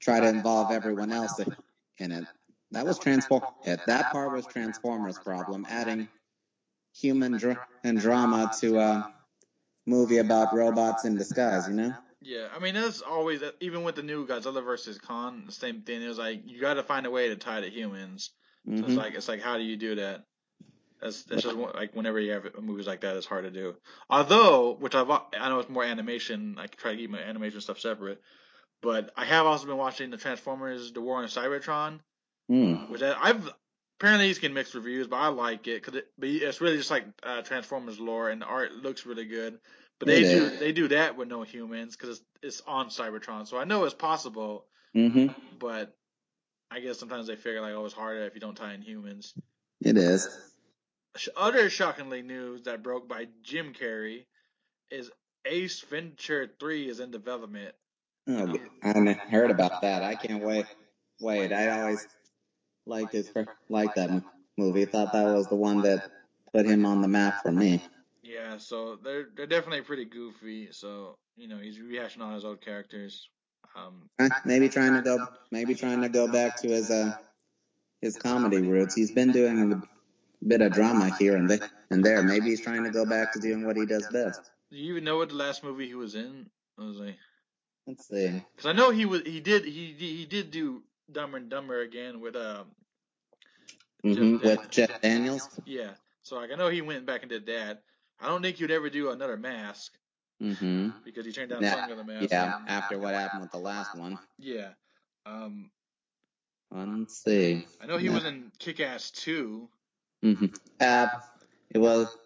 [0.02, 1.40] try to involve everyone else
[2.00, 2.28] in it.
[2.74, 3.44] That was transform.
[3.66, 6.08] That part was Transformers' problem, adding
[6.96, 9.14] human dr- and drama to a
[9.86, 11.68] movie about robots in disguise.
[11.68, 11.94] You know?
[12.22, 15.82] Yeah, I mean that's always uh, even with the new Godzilla versus Kong, the same
[15.82, 16.02] thing.
[16.02, 18.32] It was like you got to find a way to tie to humans.
[18.66, 18.96] So it's mm-hmm.
[18.96, 20.24] like it's like how do you do that?
[21.02, 23.76] That's that's just like whenever you have movies like that, it's hard to do.
[24.10, 26.56] Although, which I've I know it's more animation.
[26.58, 28.22] I can try to keep my animation stuff separate.
[28.82, 32.00] But I have also been watching the Transformers: The War on Cybertron,
[32.52, 32.90] Mm.
[32.90, 33.50] which I, I've
[34.00, 37.06] apparently he's getting mixed reviews, but I like it because it, it's really just like
[37.24, 39.60] uh, Transformers lore and the art looks really good.
[40.00, 43.48] But they It do they do that with no humans because it's, it's on Cybertron,
[43.48, 44.66] so I know it's possible.
[44.96, 45.34] Mhm.
[45.58, 45.96] But
[46.70, 49.34] I guess sometimes they figure like oh it's harder if you don't tie in humans.
[49.80, 50.28] It is.
[51.38, 54.26] Other shockingly news that broke by Jim Carrey
[54.90, 55.12] is
[55.46, 57.76] Ace Ventura 3 is in development.
[58.28, 60.02] Oh, I hadn't heard about that.
[60.02, 60.66] I can't wait.
[61.20, 62.08] Wait, I always
[62.86, 63.32] liked his
[63.70, 64.24] liked that
[64.58, 64.86] movie.
[64.86, 66.10] Thought that was the one that
[66.54, 67.82] put him on the map for me.
[68.24, 70.70] Yeah, so they're they're definitely pretty goofy.
[70.72, 73.30] So you know he's rehashing all his old characters.
[73.76, 74.10] Um,
[74.46, 75.26] Maybe trying to go.
[75.52, 77.14] Maybe trying to go back to his uh
[78.02, 78.96] his comedy roots.
[78.96, 79.84] He's been doing a
[80.46, 81.70] bit of drama here and there.
[81.90, 84.42] And there, maybe he's trying to go back to doing what he does best.
[84.72, 86.48] do you even know what the last movie he was in?
[86.80, 87.18] I was like,
[87.88, 88.42] Let's see.
[88.56, 92.20] because I know he was he did he he did do Dumber and Dumber again
[92.20, 92.76] with um
[94.04, 95.50] hmm Jeff With Jeff Daniels.
[95.66, 95.94] yeah.
[96.24, 97.84] So like I know he went back and did that.
[98.20, 99.94] I don't think he'd ever do another mask
[100.40, 102.32] hmm because he turned down Yeah, Son of the Mask.
[102.32, 102.54] yeah.
[102.68, 104.18] After what happened with the last one.
[104.38, 104.74] Yeah.
[105.26, 105.72] Um,
[106.72, 107.66] Let's see.
[107.80, 109.70] I know he was in Kick Ass 2.
[110.22, 110.46] hmm
[110.80, 111.08] Uh,
[111.74, 112.18] it was,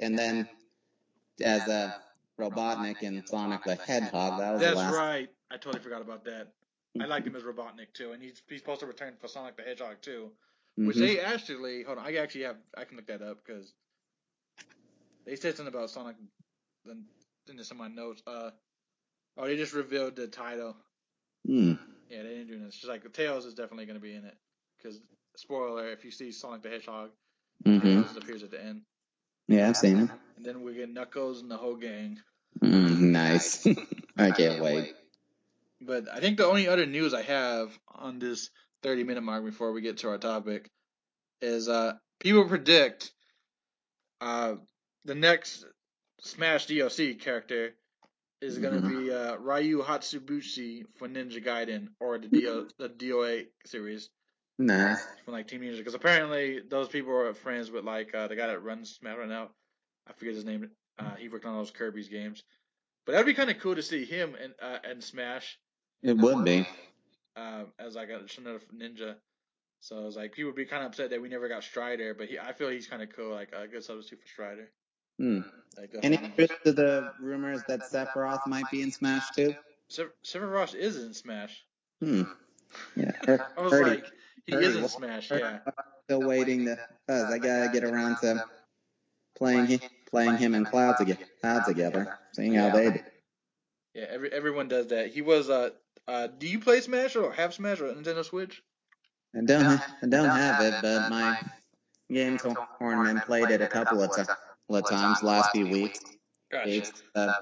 [0.00, 0.48] and then
[1.42, 1.94] as a
[2.38, 4.96] Robotnik in Sonic the Hedgehog, that was the That's last.
[4.96, 5.28] right.
[5.50, 6.48] I totally forgot about that.
[7.00, 9.62] I liked him as Robotnik too, and he's he's supposed to return for Sonic the
[9.62, 10.30] Hedgehog too.
[10.76, 11.00] Which Mhm.
[11.00, 13.72] they actually hold on, I actually have I can look that up because
[15.24, 16.16] they said something about Sonic
[16.86, 17.04] in,
[17.48, 18.22] in some of my notes.
[18.26, 18.50] Uh,
[19.36, 20.76] oh, they just revealed the title.
[21.46, 21.72] Hmm.
[22.08, 22.74] Yeah, they didn't do this.
[22.76, 24.36] Just like the Tails is definitely going to be in it
[24.76, 25.00] because
[25.36, 27.10] spoiler, if you see Sonic the Hedgehog,
[27.64, 28.82] hmm Tails appears at the end,
[29.48, 30.10] Yeah, I've seen it.
[30.36, 32.20] and then we get Knuckles and the whole gang.
[32.62, 33.66] Mm, nice.
[34.16, 34.94] I can't wait.
[35.80, 38.50] But I think the only other news I have on this
[38.82, 40.70] 30 minute mark before we get to our topic
[41.40, 43.12] is uh people predict
[44.20, 44.54] uh
[45.04, 45.64] the next
[46.20, 47.74] Smash DLC character
[48.40, 48.88] is gonna Mhm.
[49.06, 54.08] be uh Ryu Hatsubushi for Ninja Gaiden or the DO the DOA series
[54.58, 54.96] Nah.
[55.24, 58.46] from like Team Ninja because apparently those people are friends with like uh, the guy
[58.46, 59.50] that runs Smash right now.
[60.06, 60.70] I forget his name.
[60.98, 62.42] Uh, he worked on all those Kirby's games.
[63.04, 65.58] But that'd be kind of cool to see him in uh, in Smash
[66.02, 66.66] It would be.
[67.36, 69.16] uh, as like a another ninja.
[69.80, 72.28] So it's like people would be kind of upset that we never got Strider, but
[72.28, 74.70] he, I feel he's kind of cool, like a good substitute for Strider.
[75.18, 75.40] Hmm.
[75.78, 79.54] Like uh, Any truth to the rumors that Sephiroth might be in Smash too?
[79.88, 81.64] Sever- Sephiroth is in Smash.
[82.02, 82.22] Hmm.
[82.96, 83.12] Yeah.
[83.56, 84.06] I was like,
[84.46, 84.92] he is in was.
[84.92, 85.58] Smash, yeah.
[86.04, 86.78] Still waiting to,
[87.08, 88.44] I gotta get around to
[89.36, 91.24] playing hi- playing him and Cloud together.
[91.40, 92.18] Cloud together.
[92.32, 93.00] Seeing how they do.
[93.94, 95.08] Yeah, every everyone does that.
[95.08, 95.70] He was uh
[96.08, 96.26] uh.
[96.26, 98.62] Do you play Smash or have Smash or Nintendo Switch?
[99.34, 101.38] I don't I don't have it, but my
[102.10, 102.38] game
[102.78, 106.00] tournament played it a couple of, ti- couple of times last few weeks.
[106.50, 106.70] Gotcha.
[106.70, 107.32] It's uh,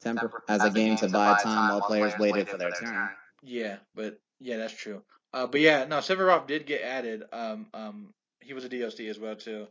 [0.00, 3.10] temper as a game to buy time while players waited for their turn.
[3.42, 5.02] Yeah, but yeah, that's true.
[5.32, 7.24] Uh, but yeah, no, Sephiroth did get added.
[7.32, 9.66] Um, um, he was a DLC as well too.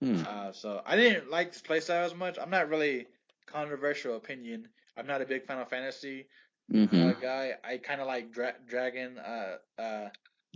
[0.00, 0.22] Hmm.
[0.26, 2.38] Uh, so I didn't like this playstyle as much.
[2.40, 3.06] I'm not really
[3.46, 4.68] controversial opinion.
[4.96, 6.26] I'm not a big Final Fantasy
[6.70, 7.52] hmm uh, guy.
[7.64, 10.08] I kind of like Dra- Dragon, uh, uh,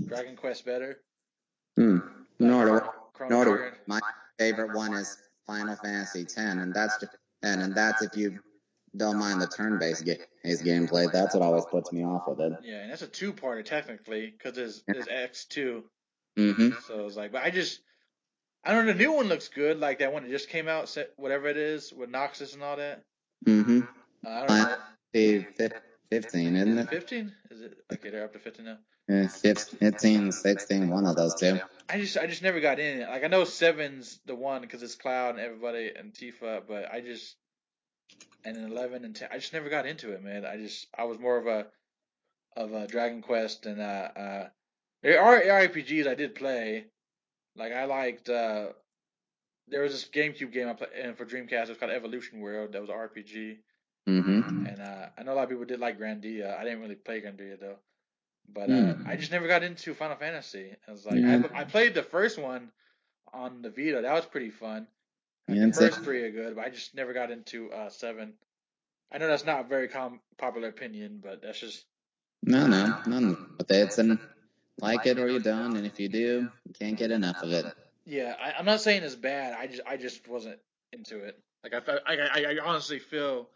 [0.07, 1.01] Dragon Quest better.
[2.39, 2.81] Like Nor do
[3.29, 4.01] nor do my
[4.39, 8.41] favorite one is Final Fantasy X, and that's just, and, and that's if you
[8.97, 11.11] don't mind the turn-based ga- gameplay.
[11.13, 12.53] That's what always puts me off with it.
[12.63, 15.85] Yeah, and that's a two-parter technically because there's there's X two.
[16.39, 16.71] Mm-hmm.
[16.87, 17.81] So it's like, but I just,
[18.65, 18.93] I don't know.
[18.93, 19.79] The new one looks good.
[19.79, 23.03] Like that one that just came out, whatever it is with Noctis and all that.
[23.47, 23.81] Mm-hmm.
[24.25, 24.77] Uh, I don't know.
[26.11, 26.91] 15, Is isn't it it?
[26.91, 27.33] 15?
[27.51, 28.11] Is it okay?
[28.11, 29.29] They're up to 15 now.
[29.29, 31.59] Fif- 15, 16, one of those two.
[31.89, 33.09] I just, I just never got in it.
[33.09, 37.01] Like I know seven's the one because it's Cloud and everybody and Tifa, but I
[37.01, 37.37] just,
[38.45, 40.45] and then 11 and 10, I just never got into it, man.
[40.45, 41.67] I just, I was more of a,
[42.57, 44.49] of a Dragon Quest and uh, uh,
[45.03, 46.87] there are RPGs I did play.
[47.57, 48.67] Like I liked, uh,
[49.69, 52.73] there was this GameCube game I played, and for Dreamcast, it was called Evolution World.
[52.73, 53.59] That was an RPG.
[54.09, 54.67] Mm-hmm.
[54.67, 56.59] And uh, I know a lot of people did like Grandia.
[56.59, 57.77] I didn't really play Grandia though.
[58.53, 59.07] But uh, Mm.
[59.07, 60.75] I just never got into Final Fantasy.
[60.89, 61.43] I was like, Yeah.
[61.55, 62.71] I, I played the first one
[63.33, 64.01] on the Vita.
[64.03, 64.87] That was pretty fun.
[65.47, 68.33] Like, Yeah, the first three are good, but I just never got into uh, seven.
[69.13, 71.85] I know that's not a very com- popular opinion, but that's just
[72.43, 73.01] No, no,
[73.59, 73.77] with it.
[73.77, 74.19] It's an
[74.81, 77.67] like it or you don't, and if you do, you can't get enough of it.
[78.07, 78.35] yeah.
[78.43, 79.55] I, I'm not saying it's bad.
[79.59, 80.59] I just I just wasn't
[80.93, 81.39] into it.
[81.63, 83.49] Like I I I, I honestly feel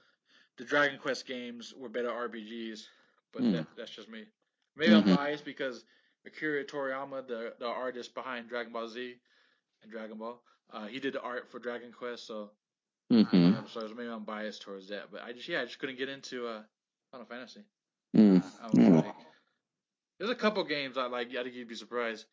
[0.59, 2.87] the Dragon Quest games were better RPGs,
[3.33, 3.53] but Hmm.
[3.53, 4.25] that, that's just me.
[4.77, 5.17] Maybe I'm Mhm.
[5.17, 5.85] biased because
[6.27, 9.15] Akira Toriyama, the the artist behind Dragon Ball Z
[9.83, 10.41] and Dragon Ball,
[10.73, 12.51] uh, he did the art for Dragon Quest, so
[13.13, 13.67] Mm-hmm.
[13.67, 15.11] so maybe I'm biased towards that.
[15.11, 16.63] But I just yeah, I just couldn't get into uh,
[17.13, 17.61] Final Fantasy.
[18.17, 18.43] Mm.
[18.63, 18.95] I Mm.
[18.95, 19.15] like,
[20.19, 21.29] there's a couple games I like.
[21.37, 22.27] I think you'd be surprised.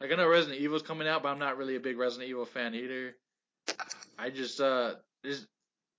[0.00, 2.44] Like I know Resident Evil's coming out, but I'm not really a big Resident Evil
[2.46, 3.14] fan either.
[4.18, 5.46] I just uh, there's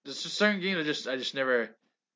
[0.04, 1.70] there's just certain games I just I just never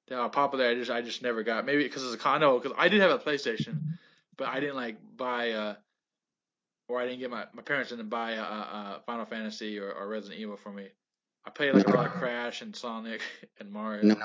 [0.08, 0.68] that are popular.
[0.68, 1.66] I just I just never got.
[1.66, 2.60] Maybe because it's a condo.
[2.60, 3.98] Because I did have a PlayStation,
[4.38, 5.76] but I didn't like buy uh,
[6.88, 10.08] or I didn't get my my parents didn't buy uh, uh Final Fantasy or, or
[10.08, 10.88] Resident Evil for me.
[11.46, 13.22] I played like a lot of Crash and Sonic
[13.60, 14.04] and Mario.
[14.04, 14.16] No,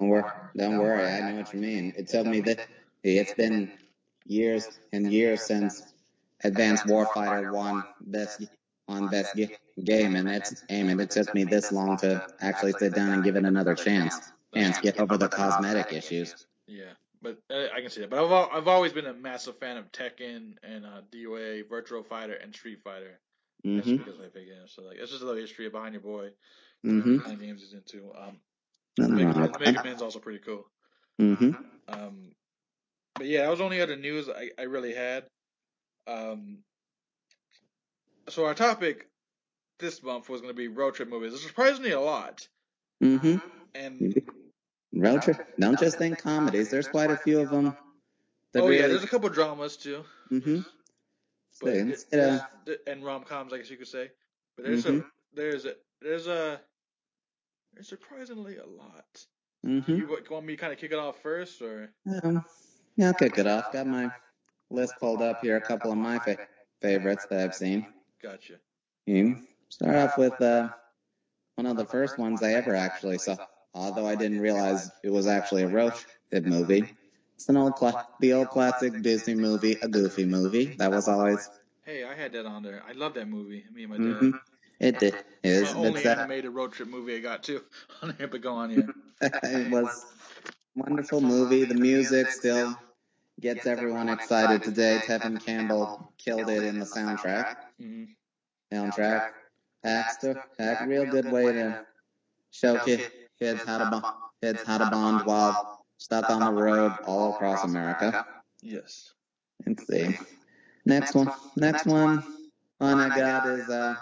[0.00, 0.30] don't worry.
[0.56, 1.06] Don't worry.
[1.06, 1.92] I know what you mean.
[1.96, 2.66] It took me that
[3.02, 3.72] it's been
[4.26, 5.82] years and years since
[6.42, 8.44] Advanced Warfighter won best
[8.88, 12.72] on best G- game, and it's aim, and it took me this long to actually
[12.72, 14.18] sit down and give it another chance
[14.54, 16.46] and get over the cosmetic issues.
[16.66, 18.10] Yeah, but uh, I can see that.
[18.10, 22.06] But I've al- I've always been a massive fan of Tekken and uh, DOA, Virtua
[22.06, 23.20] Fighter, and Street Fighter.
[23.64, 23.96] That's Mm-hmm.
[23.96, 24.72] because my big games.
[24.74, 26.28] So like, it's just a little history behind your boy.
[26.86, 27.14] Mm-hmm.
[27.16, 28.12] What kind of games he's into.
[28.16, 28.38] Um,
[28.96, 29.82] Nothing Mega, wrong Man, Mega.
[29.84, 30.64] Man's also pretty cool.
[31.20, 31.52] Mm-hmm.
[31.88, 32.32] Um,
[33.16, 35.24] but yeah, that was the only other news I, I really had.
[36.06, 36.58] Um,
[38.28, 39.08] so our topic
[39.78, 41.30] this month was going to be road trip movies.
[41.32, 42.46] There's surprisingly a lot,
[43.02, 43.36] Mm-hmm.
[43.74, 44.22] and
[44.92, 45.36] Road trip.
[45.60, 46.70] Don't just think comedies.
[46.70, 47.76] There's quite a few of them.
[48.56, 50.02] Oh yeah, there's a couple dramas too.
[50.32, 50.60] Mm-hmm.
[51.60, 52.40] But it- of
[52.86, 54.10] and rom coms, I guess you could say.
[54.56, 55.00] But there's Mhm.
[55.00, 56.60] a there's a there's a
[57.74, 59.26] there's surprisingly a lot.
[59.66, 59.94] mm-hmm.
[59.94, 61.90] You wa- want me to kind of kick it off first, or
[62.22, 62.44] Um,
[62.96, 63.72] yeah, I'll kick it off.
[63.72, 64.10] Got my
[64.70, 65.56] list pulled up here.
[65.56, 66.38] A couple of my fa-
[66.80, 67.86] favorites that I've seen.
[68.22, 68.58] Gotcha?
[69.06, 69.36] You
[69.68, 70.68] start off with uh,
[71.56, 73.36] one of the first ones I ever actually saw,
[73.74, 75.94] although I didn't realize it was actually a road
[76.30, 76.86] trip movie.
[77.36, 80.74] It's an old, cla- the old classic Disney movie, a Goofy movie.
[80.78, 81.50] That was always.
[81.84, 82.82] Hey, I had that on there.
[82.86, 83.64] I love that movie.
[83.72, 84.02] Me and my dad.
[84.02, 84.30] Mm-hmm.
[84.80, 85.14] It did.
[85.42, 87.60] Is My only it's, uh, animated road trip movie I got too
[88.02, 88.88] on here, but go on here.
[89.42, 90.06] it was
[90.74, 91.64] wonderful movie.
[91.64, 92.76] The music still
[93.40, 95.00] gets everyone excited today.
[95.04, 97.56] Tevin Campbell killed it in the soundtrack.
[97.78, 98.04] hmm
[98.72, 99.30] Soundtrack
[99.82, 101.86] packs the pack real good way to
[102.50, 103.06] show ki-
[103.38, 104.04] kids how to bond,
[104.42, 108.24] kids how to bond while stuck on the road all across America.
[108.62, 109.12] Yes.
[109.66, 110.16] Let's see.
[110.84, 111.30] Next one.
[111.56, 112.22] Next one.
[112.78, 113.94] One I got is uh,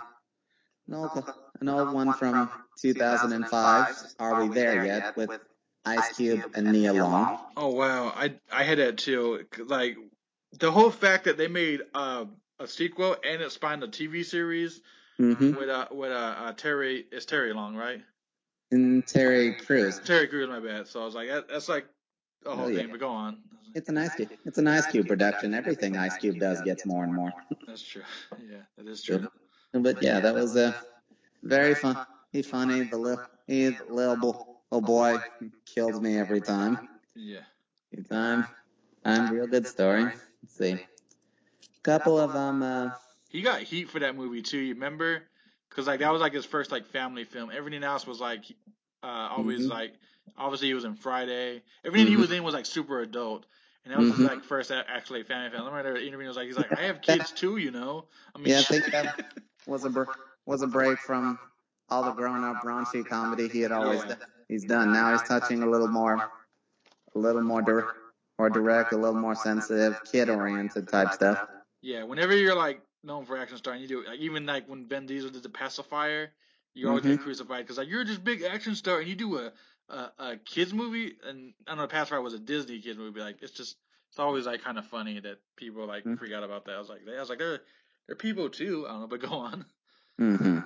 [0.89, 1.25] an old
[1.61, 3.95] an old one from 2005.
[4.19, 5.17] Are we there yet?
[5.17, 5.31] With
[5.87, 7.39] Ice Cube and Nia Long.
[7.57, 9.47] Oh wow, I I had that too.
[9.59, 9.97] Like
[10.59, 12.27] the whole fact that they made uh,
[12.59, 14.81] a sequel and it spawned a TV series
[15.21, 15.55] Mm-hmm.
[15.57, 18.03] with uh with uh, uh Terry it's Terry Long right?
[18.71, 19.99] And Terry Crews.
[20.01, 20.87] Terry Crews, my bad.
[20.89, 21.87] So I was like that, that's like
[22.45, 22.79] the whole Oh, yeah.
[22.83, 22.91] thing.
[22.91, 23.39] But go on.
[23.75, 24.31] It's an Ice Cube.
[24.45, 25.55] It's an Ice Cube production.
[25.55, 27.33] Everything Ice Cube does gets more and more.
[27.67, 28.03] That's true.
[28.51, 29.27] Yeah, that is true.
[29.73, 30.75] But yeah, that was a
[31.43, 31.97] very fun.
[32.33, 32.83] He funny.
[32.83, 35.19] The little, he, the little bo- oh boy
[35.65, 36.89] kills me every time.
[37.15, 37.41] Yeah.
[37.93, 38.47] Every time.
[39.05, 40.05] I'm real good story.
[40.05, 40.79] Let's see.
[41.83, 42.63] Couple of um.
[42.63, 42.91] Uh,
[43.29, 44.59] He got heat for that movie too.
[44.59, 45.23] You remember?
[45.71, 47.51] Cause like that was like his first like family film.
[47.55, 48.45] Everything else was like
[49.03, 49.71] uh always Mhm.
[49.71, 49.95] like
[50.37, 51.63] obviously he was in Friday.
[51.85, 52.21] Everything he Mhm.
[52.21, 53.45] was in was like super adult.
[53.85, 54.29] And that was his Mhm.
[54.29, 55.63] like first a- actually family film.
[55.65, 58.07] I remember the interview was like he's like I have kids too, you know.
[58.35, 59.33] I mean, Yeah, I think that-
[59.67, 60.05] was a br-
[60.47, 61.39] was a break from
[61.91, 64.09] all the grown-up raunchy comedy he had always Yeah.
[64.15, 64.19] done.
[64.49, 64.93] He's done.
[64.93, 66.31] Now he's touching a little more,
[67.15, 67.89] a little more dir-
[68.39, 71.47] more direct, a little more sensitive, kid-oriented type stuff.
[71.83, 74.87] Yeah, whenever you're like known for action star, and you do like even like when
[74.87, 76.31] Vin Diesel did the pacifier,
[76.75, 77.23] you always get Mhm.
[77.23, 79.53] crucified because like you're just big action star and you do a,
[79.89, 83.21] a a kids movie, and I don't know, pacifier was a Disney kids movie.
[83.21, 83.77] Like it's just
[84.11, 86.19] it's always like kind of funny that people like Mhm.
[86.19, 86.77] forgot about that.
[86.77, 87.61] I was like, I was like, they're
[88.07, 88.87] they're people too.
[88.87, 89.65] I don't know, but go on.
[90.21, 90.61] Mm-hmm.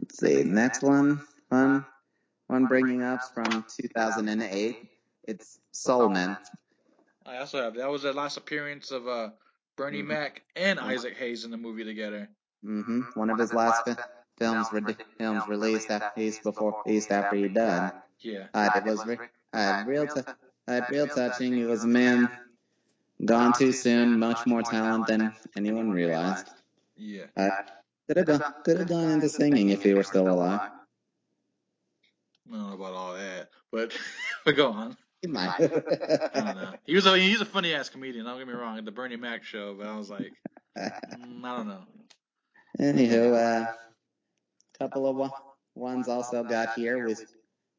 [0.00, 0.44] Let's see.
[0.44, 1.84] Next one, one,
[2.48, 4.88] one bringing up's from 2008.
[5.26, 6.36] It's Soul Men.
[7.26, 9.30] I also have that was the last appearance of uh
[9.76, 10.06] Bernie Mhm.
[10.08, 12.28] Mac and Isaac Hayes in the movie together.
[12.62, 13.96] hmm One of his last fi-
[14.38, 17.92] films, re- films released after East before East after he died.
[18.20, 19.18] Yeah, Uh, it was re-
[19.52, 20.22] uh, real, t-
[20.68, 21.54] uh, real touching.
[21.56, 22.28] He was a man
[23.24, 26.48] gone too soon, much more talent than anyone realized.
[26.96, 27.26] yeah.
[27.36, 27.50] Uh,
[28.08, 30.70] could have gone, could have gone into singing if he were still alive.
[32.48, 33.96] I don't know about all that, but
[34.44, 34.96] but go on.
[35.22, 35.54] He might.
[35.58, 36.74] I don't know.
[36.84, 38.24] He was a he's a funny ass comedian.
[38.26, 40.32] Don't get me wrong, at the Bernie Mac show, but I was like,
[40.78, 41.82] mm, I don't know.
[42.78, 43.72] Anywho, uh,
[44.78, 45.30] couple of one,
[45.74, 47.06] ones also got here.
[47.06, 47.16] We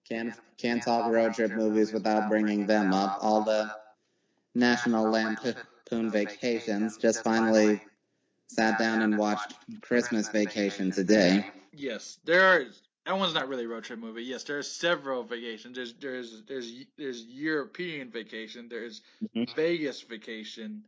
[0.09, 3.19] can't can't talk road trip movies without bringing them up.
[3.21, 3.71] All the
[4.55, 7.81] National Lampoon Vacations just finally
[8.49, 11.45] sat down and watched Christmas Vacation today.
[11.73, 12.65] Yes, there are.
[13.07, 14.23] That one's not really a road trip movie.
[14.23, 15.77] Yes, there are several vacations.
[15.77, 18.67] There's there's there's there's European vacation.
[18.69, 19.01] There's
[19.35, 19.55] Mhm.
[19.55, 20.85] Vegas vacation.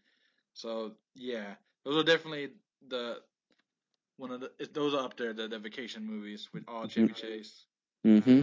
[0.53, 1.55] So yeah,
[1.85, 2.51] those are definitely
[2.89, 3.21] the
[4.17, 5.33] one of the those are up there.
[5.33, 7.65] The, the vacation movies with all Chevy Chase.
[8.05, 8.41] Mm-hmm.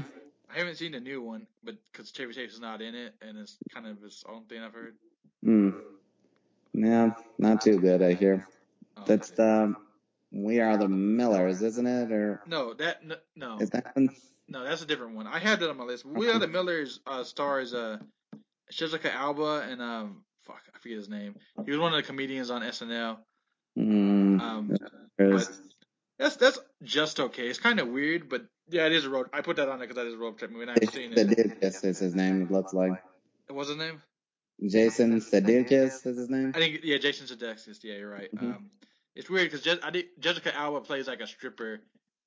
[0.51, 3.37] I haven't seen the new one, but because Chevy Chase is not in it, and
[3.37, 4.97] it's kind of his own thing I've heard.
[5.45, 5.75] Mm.
[6.73, 8.47] Yeah, not too good, I hear.
[8.97, 9.37] Oh, That's okay.
[9.37, 9.77] the
[10.37, 12.13] We Are the Millers, isn't it?
[12.13, 14.11] Or no that no, no is that one?
[14.49, 15.27] no that's a different one.
[15.27, 16.05] I had that on my list.
[16.05, 17.99] We Are the Millers uh, stars uh
[18.71, 21.37] Jessica Alba and um fuck I forget his name.
[21.65, 23.19] He was one of the comedians on SNL.
[23.79, 24.77] Mm, Um,
[26.19, 27.47] that's that's just okay.
[27.49, 29.29] It's kind of weird, but yeah, it is a road.
[29.33, 30.63] I put that on there because that is a road trip movie.
[30.63, 31.19] And I've seen it.
[31.19, 32.93] Sudeikis is his name, it looks like.
[33.49, 34.03] What's his name?
[34.67, 36.53] Jason Sudeikis is his name?
[36.55, 37.85] I think yeah, Jason Sudeikis.
[37.85, 38.35] Yeah, you're right.
[38.35, 38.57] Mhm.
[38.57, 38.71] Um,
[39.17, 41.81] it's weird because Je- I did, Jessica Alba plays like a stripper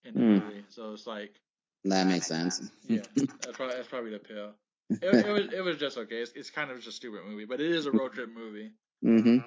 [0.06, 0.40] in the Hmm.
[0.40, 1.42] movie, so it's like
[1.86, 2.72] That makes sense.
[2.88, 3.04] yeah,
[3.44, 4.54] that's probably that's probably the pill.
[5.02, 6.18] It, it was it was just okay.
[6.22, 8.72] It's, it's kind of just a stupid movie, but it is a road trip movie.
[9.04, 9.38] mm-hmm.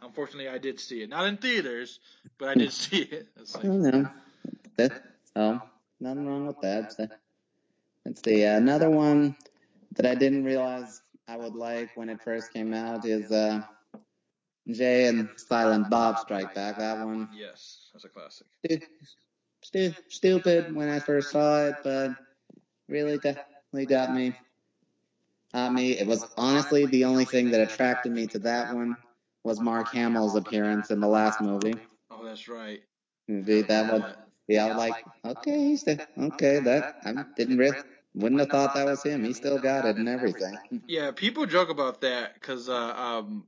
[0.00, 2.00] Unfortunately, I did see it, not in theaters,
[2.38, 3.28] but I did see it.
[3.36, 4.08] It's like, I don't know.
[4.76, 4.92] That,
[5.36, 5.60] oh,
[6.00, 6.92] nothing wrong with that.
[6.92, 7.06] So,
[8.04, 8.42] let's see.
[8.42, 9.34] Another one
[9.96, 13.60] that I didn't realize I would like when it first came out is uh,
[14.70, 16.76] Jay and Silent Bob Strike Back.
[16.76, 18.46] That one, yes, that's a classic.
[18.64, 18.80] stu-
[19.62, 22.12] stu- stupid when I first saw it, but
[22.88, 24.34] really definitely got me.
[25.52, 25.92] Got me.
[25.98, 28.96] It was honestly the only thing that attracted me to that one
[29.44, 31.74] was Mark Hamill's appearance in the last movie.
[32.10, 32.82] Oh, that's right.
[33.28, 34.04] That would
[34.48, 37.76] Yeah, like, okay, he's the, okay, that, I didn't really,
[38.14, 39.24] wouldn't have thought that was him.
[39.24, 40.58] He still got it and everything.
[40.86, 43.46] Yeah, people joke about that because uh, um,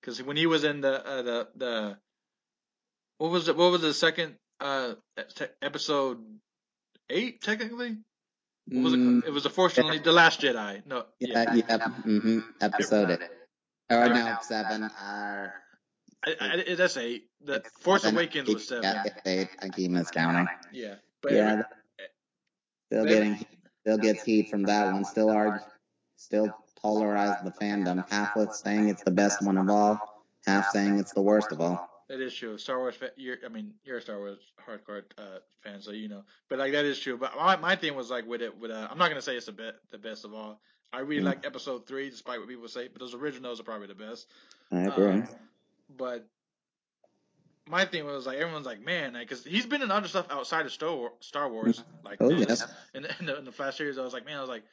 [0.00, 1.96] because when he was in the uh, the the
[3.18, 3.56] what was it?
[3.56, 4.94] What was the second uh
[5.36, 6.18] te- episode
[7.08, 7.98] eight technically?
[8.68, 9.28] What was Mm, it?
[9.28, 10.86] It was unfortunately the Last Jedi.
[10.86, 11.62] No, yeah, yeah.
[11.68, 13.20] yeah, mm-hmm, episode eight.
[13.90, 15.48] Or no, seven, uh,
[16.24, 17.24] I, I, that's eight.
[17.44, 18.84] The it's Force seven, Awakens was seven.
[18.84, 19.48] Yeah, it's eight.
[19.60, 20.46] I keep miscounting.
[20.72, 21.64] Yeah, but Yeah, every-
[22.86, 23.46] still getting,
[23.80, 25.04] still gets heat from that one.
[25.04, 25.60] Still argue,
[26.16, 28.08] still polarized the fandom.
[28.10, 31.60] Half with saying it's the best one of all, half saying it's the worst of
[31.60, 31.88] all.
[32.08, 32.58] That is true.
[32.58, 36.08] Star Wars, fa- you're, I mean, you're a Star Wars hardcore uh, fan, so you
[36.08, 36.24] know.
[36.48, 37.16] But like that is true.
[37.16, 39.46] But my my thing was like with it, with uh, I'm not gonna say it's
[39.46, 40.60] the best, the best of all.
[40.92, 41.26] I really Mm.
[41.26, 42.88] like Episode three, despite what people say.
[42.88, 44.26] But those originals are probably the best.
[44.72, 45.06] I agree.
[45.12, 45.28] Um,
[45.96, 46.26] but
[47.68, 50.72] my thing was like everyone's like, man, because he's been in other stuff outside of
[50.72, 52.48] Star Wars, Star Wars like Oh, this.
[52.60, 52.72] yes.
[52.94, 54.64] In, the, in, the, in the Flash series, I was like, man, I was like,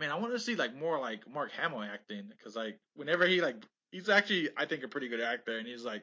[0.00, 3.40] man, I want to see like more like Mark Hamill acting because like whenever he
[3.40, 3.56] like
[3.92, 6.02] he's actually I think a pretty good actor, and he's like,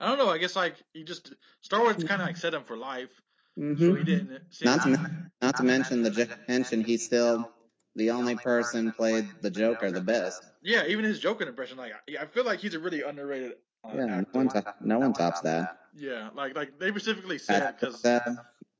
[0.00, 1.32] I don't know, I guess like he just
[1.62, 3.10] Star Wars kind of like set him for life,
[3.56, 3.96] so Mm-hmm.
[3.96, 4.42] he didn't.
[4.50, 7.50] See, Not to, men- not to mention the J- mention he's still
[7.96, 10.42] the only person played the Joker the best.
[10.62, 13.94] yeah, even his Joker impression, like I, I feel like he's a really underrated uh,
[13.94, 15.78] Yeah, no one, to- no one tops that.
[15.96, 18.20] Yeah, like like they specifically said because Uh,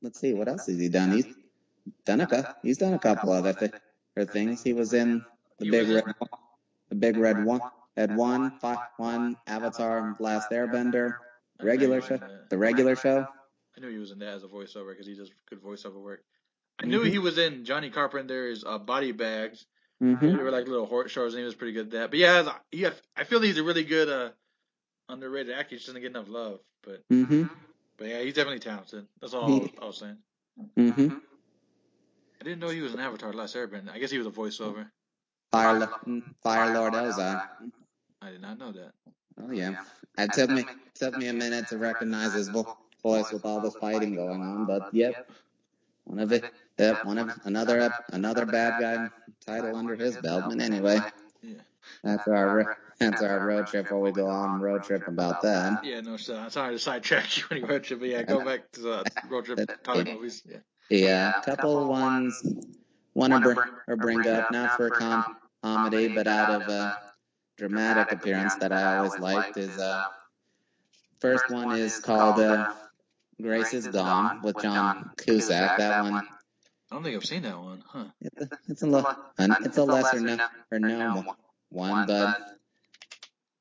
[0.01, 1.11] let's see, what else has he done?
[1.11, 1.25] He's
[2.05, 3.73] done a he's done a couple other th-
[4.19, 4.63] other things.
[4.63, 5.23] He was in
[5.57, 6.29] the big red, one-
[6.89, 7.61] the big red one,
[7.95, 11.15] red one, fi- one, Avatar, Last Airbender,
[11.61, 13.27] regular show, the regular show.
[13.77, 16.23] I knew he was in that as a voiceover because he does good voiceover work.
[16.81, 19.65] I knew he was in Johnny Carpenter's uh, Body Bags.
[20.01, 20.37] Mm-hmm.
[20.37, 22.09] They were like little horror shorts, and he was pretty good at that.
[22.11, 24.29] But yeah, he, I feel he's a really good uh,
[25.09, 25.71] underrated actor.
[25.71, 26.59] He just doesn't get enough love.
[26.83, 27.43] But Mm-hmm.
[27.97, 29.05] but yeah, he's definitely talented.
[29.19, 30.17] That's all He- I was saying.
[30.77, 31.15] Mm-hmm.
[32.41, 33.91] I didn't know he was an Avatar: Last Airbender.
[33.91, 34.89] I guess he was a voiceover.
[35.51, 37.41] Fire, Lo- mm, Fire Lord Ozai.
[38.21, 38.91] I did not know that.
[39.41, 39.75] Oh yeah.
[40.17, 40.65] It took me
[40.95, 44.65] took me a minute to recognize his vo- voice with all the fighting going on,
[44.65, 45.31] but yep,
[46.03, 46.43] one of it,
[46.77, 49.09] yep, one of another another bad guy
[49.45, 50.45] title under his belt.
[50.51, 51.01] And anyway,
[51.41, 51.55] Yeah.
[52.03, 53.85] that's our that's our road trip.
[53.85, 55.85] Before we go on road trip about that.
[55.85, 58.43] Yeah, no, so I'm sorry to sidetrack you when you road trip, but yeah, go
[58.45, 60.43] back to the road trip talking movies.
[60.45, 60.57] Yeah.
[60.89, 62.41] Yeah, a couple ones
[63.13, 66.97] want to br- or bring up not for com- comedy, but out of a
[67.57, 70.05] dramatic appearance that I always liked is uh
[71.19, 72.73] first one is called uh,
[73.41, 75.77] Grace is Gone with John Cusack.
[75.77, 76.27] That one
[76.91, 78.05] I don't think I've seen that one, huh?
[78.21, 80.39] it's a it's a, lo- it's a lesser known
[80.71, 81.25] or known
[81.69, 82.41] one, but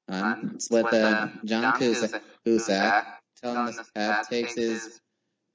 [0.08, 5.00] um, it's with uh, John Cusack, Cusack telling us uh, takes his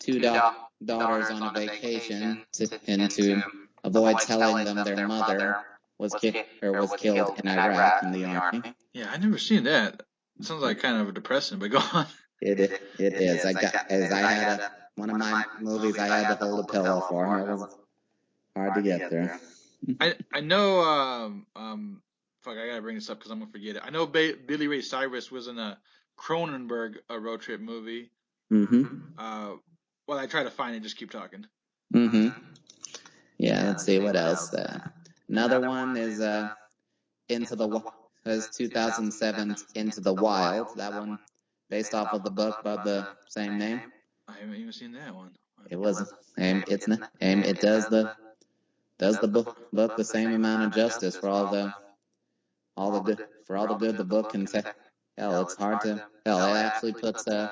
[0.03, 3.41] two da- daughters on a vacation to, and to
[3.83, 5.57] avoid telling them their mother
[5.97, 8.61] was ki- or was killed in Iraq in the army.
[8.93, 10.03] Yeah, I never seen that.
[10.39, 12.05] It sounds like kind of a depressing, but go on.
[12.41, 13.45] It it, it is.
[13.45, 16.63] I got as I had a, one of my movies I had to hold a
[16.73, 17.39] pillow for.
[17.39, 17.73] It was
[18.53, 19.39] hard to get there.
[20.01, 22.01] I I know um um
[22.41, 23.81] fuck I gotta bring this up because I'm gonna forget it.
[23.85, 25.77] I know ba- Billy Ray Cyrus was in a
[26.19, 28.09] Cronenberg a road trip movie.
[28.51, 28.97] Mm-hmm.
[29.17, 29.53] Uh,
[30.07, 30.83] well I try to find it.
[30.83, 31.45] Just keep talking.
[31.93, 32.29] Mm-hmm.
[33.37, 34.53] Yeah, let's see what else.
[34.53, 34.79] Uh,
[35.29, 36.49] another one is uh,
[37.29, 37.91] Into the Wi-
[38.25, 40.67] is 2007's Into the Wild.
[40.75, 41.19] That one
[41.69, 43.81] based off of the book by the same name.
[44.27, 45.31] I haven't even seen that one.
[45.69, 48.11] It was um, it's n- um, it does the
[48.99, 51.73] does the book book the same amount of justice for all the
[52.77, 54.63] all the good for all the good the book can say.
[55.17, 56.53] Hell, it's hard to hell.
[56.55, 57.51] It actually puts a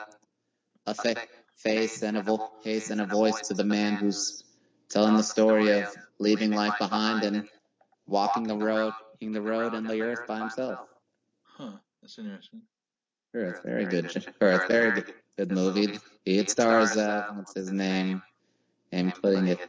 [0.88, 1.16] a fa-
[1.64, 4.44] face and a vo- face and a voice to the man who's
[4.90, 5.88] telling the story of
[6.20, 7.48] leaving life behind and
[8.08, 10.80] walking the road, walking the road and the earth by himself.
[11.44, 11.72] Huh?
[12.02, 12.62] That's interesting.
[13.34, 14.12] Earth, very good.
[14.42, 16.00] Earth, very good, good movie.
[16.26, 18.22] It stars uh, what's his name?
[18.94, 19.60] I'm putting it,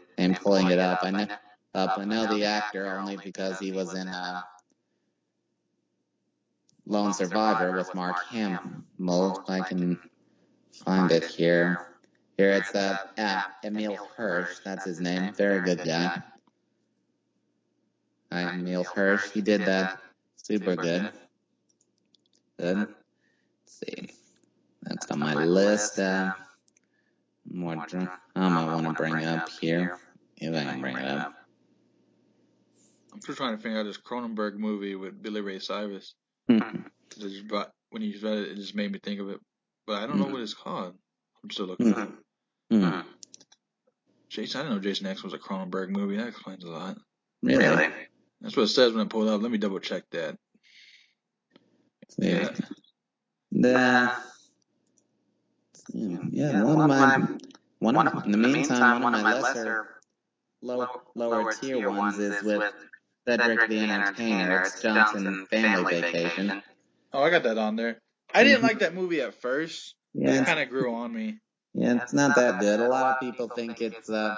[0.42, 0.98] pulling it up.
[1.02, 1.26] I know,
[1.74, 1.98] up.
[1.98, 4.42] I know the actor only because he was in uh,
[6.86, 9.44] Lone Survivor with Mark Hamill.
[9.48, 9.98] I can
[10.72, 11.86] find it here.
[12.38, 14.58] Here it's uh, uh, Emile Hirsch.
[14.64, 15.32] That's his name.
[15.34, 16.22] Very good guy.
[18.30, 19.30] Uh, Emile Hirsch.
[19.30, 20.00] He did that
[20.36, 21.10] super good.
[22.58, 22.76] Good.
[22.78, 22.88] Let's
[23.66, 24.10] see.
[24.82, 25.98] That's on my list.
[25.98, 26.32] Uh,
[27.50, 29.98] more dr- um, I want to bring up here.
[30.38, 31.34] If I can bring it up.
[33.12, 36.14] I'm still trying to figure out this Cronenberg movie with Billy Ray Cyrus.
[36.48, 36.58] Hmm.
[37.10, 39.38] 'Cause it just brought, when you read it, it just made me think of it.
[39.86, 40.32] But I don't know Hmm.
[40.32, 40.94] what it's called.
[41.42, 42.10] I'm still looking it up.
[42.70, 43.00] Hmm.
[44.28, 46.16] Jason, I didn't know Jason X was a Cronenberg movie.
[46.16, 46.96] That explains a lot.
[47.42, 47.88] Really?
[48.40, 49.42] That's what it says when I pull it up.
[49.42, 50.36] Let me double check that.
[52.18, 52.48] Yeah.
[53.50, 54.12] The,
[55.92, 57.26] yeah, one of my,
[57.80, 60.00] one of, in the meantime, one of my lesser,
[60.62, 62.72] low, lower tier ones is with
[63.28, 64.62] Cedric the Entertainer.
[64.62, 66.62] It's Johnson Family Vacation.
[67.12, 68.00] Oh, I got that on there.
[68.34, 68.68] I didn't Mhm.
[68.68, 69.94] like that movie at first.
[70.14, 71.38] Yeah, It kind of grew on me.
[71.74, 72.80] yeah, it's not that good.
[72.80, 74.36] A lot of people think it's uh,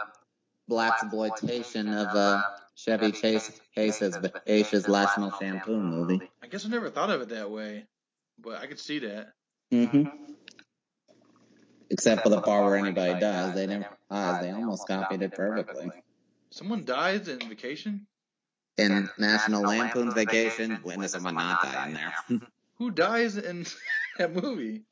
[0.68, 2.42] black exploitation of uh,
[2.76, 4.16] Chevy Chase Chase's
[4.46, 6.30] Chase's National Shampoo movie.
[6.42, 7.86] I guess I never thought of it that way,
[8.38, 9.32] but I could see that.
[9.72, 10.04] Mm-hmm.
[11.90, 14.42] Except for the part where anybody dies, they never dies.
[14.42, 15.90] They almost copied it perfectly.
[16.50, 18.06] Someone dies in Vacation.
[18.76, 22.14] In National Lampoon's Vacation, witness someone not die in there.
[22.78, 23.66] Who dies in
[24.18, 24.82] that movie?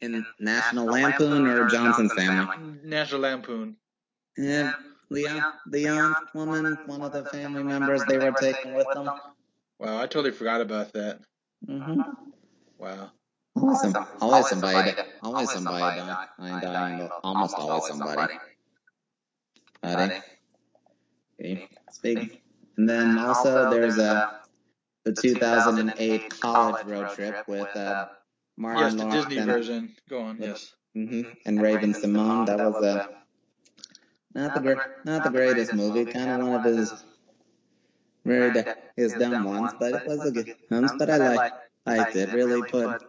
[0.00, 2.78] In National Lampoon or Johnson's Family?
[2.82, 3.76] National Lampoon.
[4.36, 4.72] Yeah,
[5.10, 9.08] the young, the young woman, one of the family members, they were taken with them.
[9.78, 11.20] Wow, I totally forgot about that.
[11.68, 12.00] Mm-hmm.
[12.78, 13.10] Wow.
[13.56, 14.92] Always, some, always somebody,
[15.22, 18.34] always somebody dying, dying, dying, almost always somebody.
[19.80, 20.14] Buddy.
[21.40, 22.42] Okay, speak.
[22.76, 24.40] And then also there's a
[25.04, 28.06] the 2008 college road trip with uh,
[28.56, 29.94] Martin Yes, the Lawrence Disney and, version.
[30.08, 30.36] Go on.
[30.38, 30.48] Yep.
[30.48, 30.74] Yes.
[30.94, 32.46] hmm and Raven-Symoné.
[32.46, 33.06] That was uh,
[34.34, 36.04] not the great, not the greatest movie.
[36.06, 37.04] Kind of one of his
[38.24, 38.62] very d-
[38.96, 40.92] his dumb ones, but it was a good ones.
[40.98, 41.54] But I liked
[41.86, 42.32] liked it.
[42.32, 43.02] Really put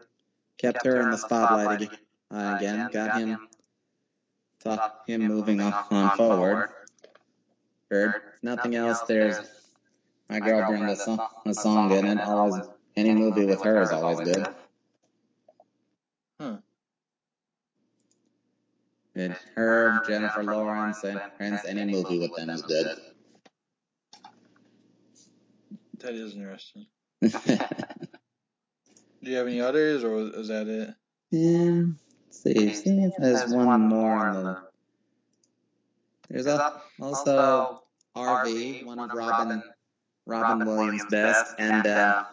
[0.57, 1.99] kept her in the spotlight again.
[2.31, 3.39] Uh, again, got him
[4.61, 6.69] thought him moving on, on forward.
[7.91, 9.01] Heard nothing else.
[9.01, 9.39] There's
[10.29, 12.19] my girl Brenda Song, a song in it.
[12.19, 12.63] Always
[12.95, 14.47] any movie with her is always good.
[16.39, 16.57] Huh.
[19.15, 22.97] And her, Jennifer Lawrence, and Prince, any movie with them is good.
[25.99, 26.85] That is interesting.
[27.21, 27.29] Do
[29.31, 30.93] you have any others, or is that it?
[31.31, 31.85] Yeah,
[32.25, 34.61] let's see, see if there's one more on the.
[36.29, 37.83] There's a, also
[38.15, 39.63] RV, one of Robin
[40.25, 42.23] Robin Williams' best, and uh,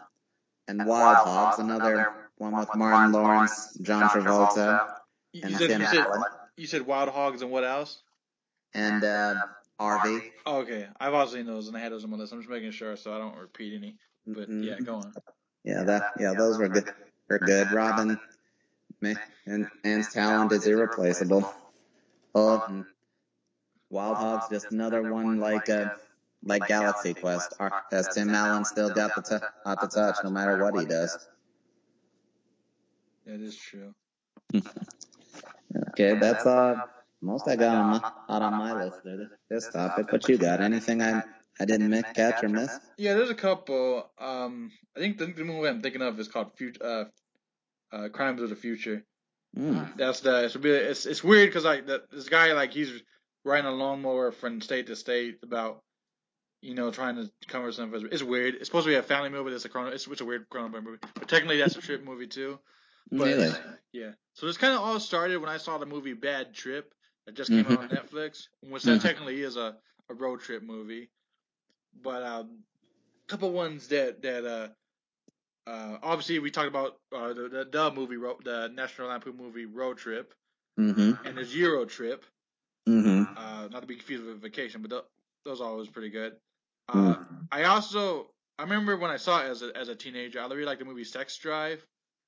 [0.69, 4.87] and Wild Hogs, another one with Martin Lawrence, John Travolta,
[5.33, 6.23] You, and you said, Tim you, said, Allen,
[6.57, 8.03] you said Wild Hogs and what else?
[8.75, 9.35] and uh,
[9.81, 10.33] RV.
[10.47, 12.33] Oh, okay, I've also seen those, and I had those on my list.
[12.33, 13.97] I'm just making sure so I don't repeat any.
[14.27, 14.65] But Mhm.
[14.65, 15.13] yeah, go on.
[15.65, 16.93] Yeah, that yeah, those were good.
[17.29, 17.71] Were good.
[17.73, 18.19] Robin
[19.01, 19.15] ma-
[19.47, 21.53] and Ann's talent is irreplaceable.
[22.35, 22.85] Oh, and
[23.91, 25.91] Wild Hogs just another one like uh,
[26.45, 27.55] like Galaxy Quest.
[27.59, 30.87] Our, as Tim Allen still got the t- got the touch no matter what he
[30.87, 31.17] does.
[33.27, 33.95] That is true.
[35.91, 36.77] Okay, that's uh
[37.21, 40.07] most I got on my out on my list there, this topic.
[40.11, 40.61] But you got?
[40.61, 41.23] Anything I
[41.61, 42.79] I didn't miss, catch or miss?
[42.97, 44.11] Yeah, there's a couple.
[44.19, 47.05] Um, I think the, the movie I'm thinking of is called Fut- uh,
[47.93, 49.05] uh, Crimes of the Future.
[49.57, 49.97] Mm.
[49.97, 53.03] That's the it's really it's it's weird because like the, this guy like he's
[53.45, 55.83] riding a lawnmower from state to state about
[56.63, 58.09] you know trying to cover something.
[58.11, 58.55] It's weird.
[58.55, 59.51] It's supposed to be a family movie.
[59.53, 59.91] It's a chrono.
[59.91, 62.59] It's, it's a weird Cronenberg movie, but technically that's a trip movie too.
[63.11, 63.51] But Really?
[63.93, 66.95] yeah, so this kind of all started when I saw the movie Bad Trip
[67.27, 69.03] that just came out on Netflix, which that Mhm.
[69.03, 69.77] technically is a,
[70.09, 71.11] a road trip movie.
[72.03, 72.61] But um,
[73.27, 74.69] a couple ones that that uh.
[75.65, 79.65] Uh, obviously, we talked about uh, the, the the movie, Ro- the National Lampoon movie
[79.67, 80.35] Road Trip,
[80.81, 81.25] Mm-hmm.
[81.25, 82.25] and there's Euro Trip.
[82.89, 83.35] Mm-hmm.
[83.37, 85.05] Uh, not to be confused with Vacation, but th-
[85.45, 86.33] those are always pretty good.
[86.93, 87.17] Uh,
[87.51, 88.27] I also
[88.59, 90.85] I remember when I saw it as a as a teenager, I really liked the
[90.85, 91.85] movie Sex Drive,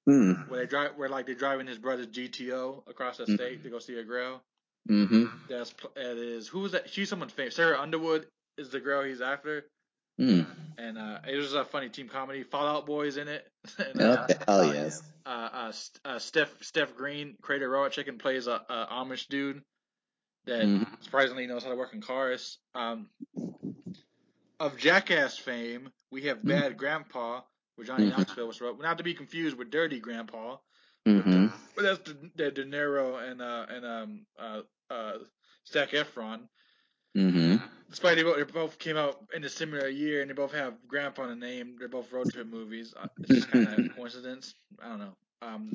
[0.09, 0.49] Mm.
[0.49, 3.35] where they drive where like they're driving his brother's GTO across the Mm.
[3.37, 4.43] state to go see a girl.
[4.89, 5.25] Mm-hmm.
[5.49, 6.91] That's pl- that is who was that?
[6.91, 7.57] She's someone famous.
[7.57, 8.27] Sarah Underwood
[8.59, 9.67] is the girl he's after,
[10.21, 10.47] Mm.
[10.79, 12.43] and uh, it was a funny team comedy.
[12.43, 13.47] Fallout Boys in it.
[13.79, 14.45] and, uh, Okay.
[14.47, 15.03] Oh yes.
[15.25, 19.63] uh, uh, St- uh, Steph Seth Green, creator Robot Chicken, plays a, a Amish dude
[20.45, 21.03] that Mhm.
[21.03, 22.59] surprisingly knows how to work in cars.
[22.75, 23.09] Um,
[24.61, 27.43] of Jackass fame, we have Bad Grandpa,
[27.77, 28.17] where Johnny Mhm.
[28.19, 28.81] Knoxville was wrote.
[28.81, 30.59] Not to be confused with Dirty Grandpa,
[31.07, 31.47] Mm-hmm.
[31.77, 35.19] but that's the, the De Niro and uh, and um uh uh
[35.69, 36.49] Zac Efron.
[37.17, 37.57] Mm-hmm.
[37.91, 40.75] Despite they both, they both came out in a similar year and they both have
[40.89, 42.93] Grandpa in the name, they're both road trip movies.
[42.97, 44.55] Uh, It's just kind of a coincidence.
[44.83, 45.17] I don't know.
[45.43, 45.73] Um,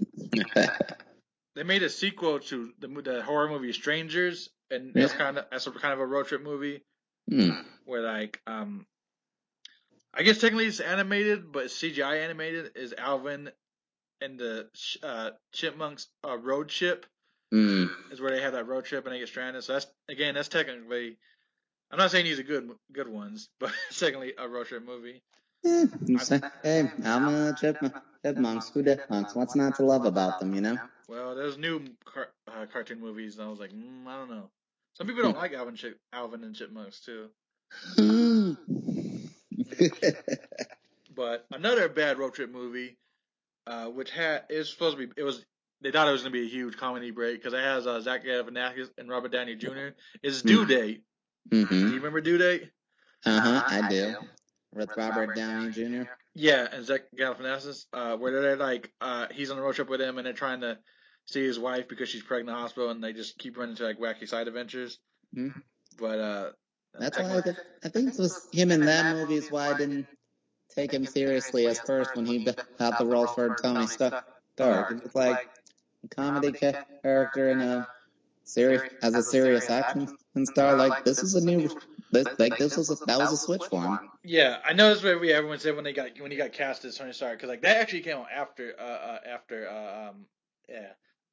[1.55, 5.67] they made a sequel to the the horror movie Strangers, and that's kind of that's
[5.67, 6.81] a kind of a road trip movie
[7.29, 7.65] mm.
[7.85, 8.85] where like um,
[10.13, 12.71] I guess technically it's animated, but CGI animated.
[12.75, 13.51] Is Alvin
[14.21, 14.67] and the
[15.03, 17.05] uh, Chipmunks uh, road trip
[17.53, 17.89] Mm.
[18.11, 19.63] is where they have that road trip and they get stranded.
[19.63, 21.17] So that's again that's technically.
[21.91, 25.23] I'm not saying these are good good ones, but secondly, a road trip movie.
[25.63, 25.85] Yeah,
[26.19, 27.93] say, hey, I'm a chipmunk.
[28.23, 28.69] Chipmunks.
[28.69, 29.35] Who chipmunks?
[29.35, 30.77] What's not to love about them, you know?
[31.09, 34.49] Well, there's new car- uh, cartoon movies, and I was like, mm, I don't know.
[34.99, 37.29] Some people don't like Alvin, Chip- Alvin and Chipmunks too.
[37.97, 38.57] Mm.
[41.19, 42.97] But another bad road trip movie,
[43.67, 45.45] uh, which had is supposed to be it was
[45.81, 48.23] they thought it was gonna be a huge comedy break because it has uh, Zach
[48.23, 49.89] Galifianakis and Robert Downey Jr.
[50.23, 51.03] Is Due Date.
[51.49, 51.95] Do you mm-hmm.
[51.95, 52.69] remember Due Date?
[53.25, 54.15] Uh-huh, I do.
[54.73, 56.09] With Robert Downey Jr.
[56.35, 59.99] Yeah, and Zach Galifianakis, uh, where they're like, uh, he's on a road trip with
[59.99, 60.77] him and they're trying to
[61.31, 63.83] see his wife because she's pregnant in the hospital and they just keep running into
[63.83, 64.99] like wacky side adventures.
[65.35, 65.53] Mhm.
[65.97, 66.51] But uh,
[66.99, 69.73] That's why I, could, I think it was him in that movie is why I
[69.73, 70.07] didn't
[70.75, 74.13] take him seriously as first when he got the role for Tony Stark.
[74.57, 75.49] It was like
[76.03, 77.87] a comedy character in a
[78.43, 80.07] serious as a serious action
[80.45, 80.75] star.
[80.75, 81.69] Like this is a new,
[82.11, 83.99] this, like this was a, that was a switch for him.
[84.23, 86.85] Yeah, I know that's what we everyone said when they got when he got cast
[86.85, 90.25] as Tony Stark because like that actually came out after uh, uh after uh, um
[90.67, 90.89] yeah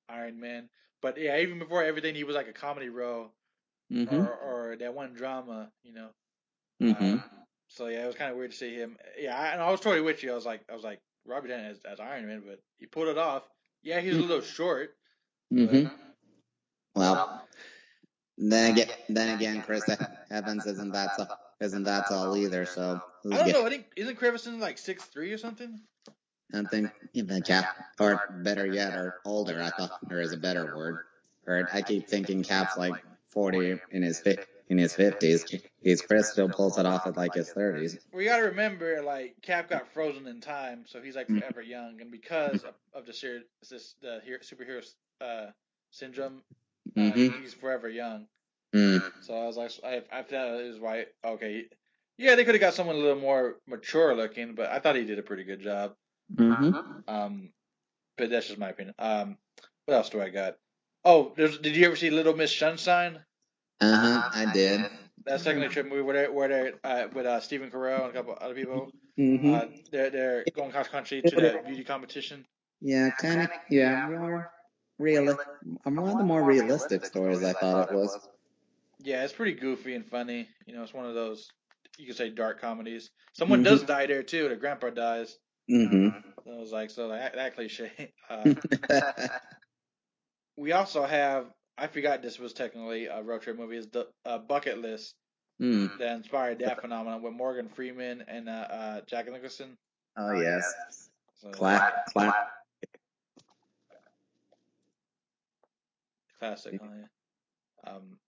[0.09, 0.69] Iron Man.
[1.03, 3.33] But yeah, even before everything, he was like a comedy role
[3.93, 4.17] Mm-hmm.
[4.17, 6.09] or or that one drama, you know.
[6.83, 7.19] Mm-hmm.
[7.19, 7.21] Uh,
[7.69, 8.97] so yeah, it was kind of weird to see him.
[9.19, 10.33] Yeah, I, and I was totally with you.
[10.33, 13.09] I was like, I was like Robert Downey as, as Iron Man, but he pulled
[13.09, 13.45] it off.
[13.83, 14.97] Yeah, he was a little short.
[15.55, 15.87] Mm-hmm.
[16.97, 17.47] Well,
[18.39, 19.85] then again, then again, Chris
[20.33, 21.27] Evans isn't that so,
[21.61, 22.67] isn't that tall either.
[22.67, 23.67] So who's I don't know.
[23.67, 25.81] I think isn't Chris Evans like six three or something?
[26.55, 27.69] I think even cap,
[28.01, 29.61] or better yet, or older.
[29.61, 31.01] I thought there is a better word.
[31.47, 34.39] or I keep thinking Cap's like 40 in his fi-
[34.69, 35.45] in his 50s.
[35.83, 37.99] He's Chris still pulls it off at like his 30s.
[38.13, 41.41] We gotta remember, like Cap got frozen in time, so he's like Mm.
[41.41, 44.85] forever young, and because of, of the ser- this the superhero
[45.21, 45.47] uh,
[45.91, 46.43] syndrome,
[46.97, 47.43] uh, Mm-hmm.
[47.43, 48.27] he's forever young.
[48.75, 49.03] Mm.
[49.21, 51.07] So I was like, I, I thought it was why.
[51.25, 51.67] Okay,
[52.19, 55.05] yeah, they could have got someone a little more mature looking, but I thought he
[55.05, 55.95] did a pretty good job.
[56.35, 56.74] Mm-hmm.
[57.09, 57.51] Um,
[58.16, 58.95] but that's just my opinion.
[58.99, 59.37] Um,
[59.85, 60.57] what else do I got?
[61.05, 63.18] Oh, there's, did you ever see Little Miss Sunshine?
[63.81, 64.31] Uh-huh.
[64.35, 64.83] I did.
[65.24, 68.12] That second trip movie where they where they uh, with uh, Stephen Carell and a
[68.12, 68.91] couple other people.
[69.18, 69.55] Mm-hmm.
[69.55, 72.47] Uh, they're they're going cross country to the beauty competition.
[72.81, 73.51] yeah, kind of.
[73.68, 74.51] Yeah, more
[74.99, 75.37] real.
[75.85, 78.29] Um, one of the more realistic stories I thought it was.
[79.01, 80.49] Yeah, it's pretty goofy and funny.
[80.66, 81.51] You know, it's one of those
[81.99, 83.11] you could say dark comedies.
[83.33, 83.64] Someone Mhm.
[83.64, 84.49] does die there too.
[84.49, 85.37] The grandpa dies.
[85.71, 86.09] Mm-hmm.
[86.45, 88.12] So I was like, so that, that cliche.
[88.29, 88.55] Uh,
[90.57, 91.47] we also have.
[91.79, 93.77] I forgot this was technically a road trip movie.
[93.77, 95.14] Is the uh, Bucket List
[95.62, 95.97] mm.
[95.99, 99.77] that inspired that phenomenon with Morgan Freeman and uh, uh, Jack Nicholson.
[100.17, 101.09] Oh yes.
[101.41, 102.35] So, Clap, clap.
[106.41, 106.81] Classic.
[106.83, 107.93] Oh, yeah.
[107.93, 108.19] Um,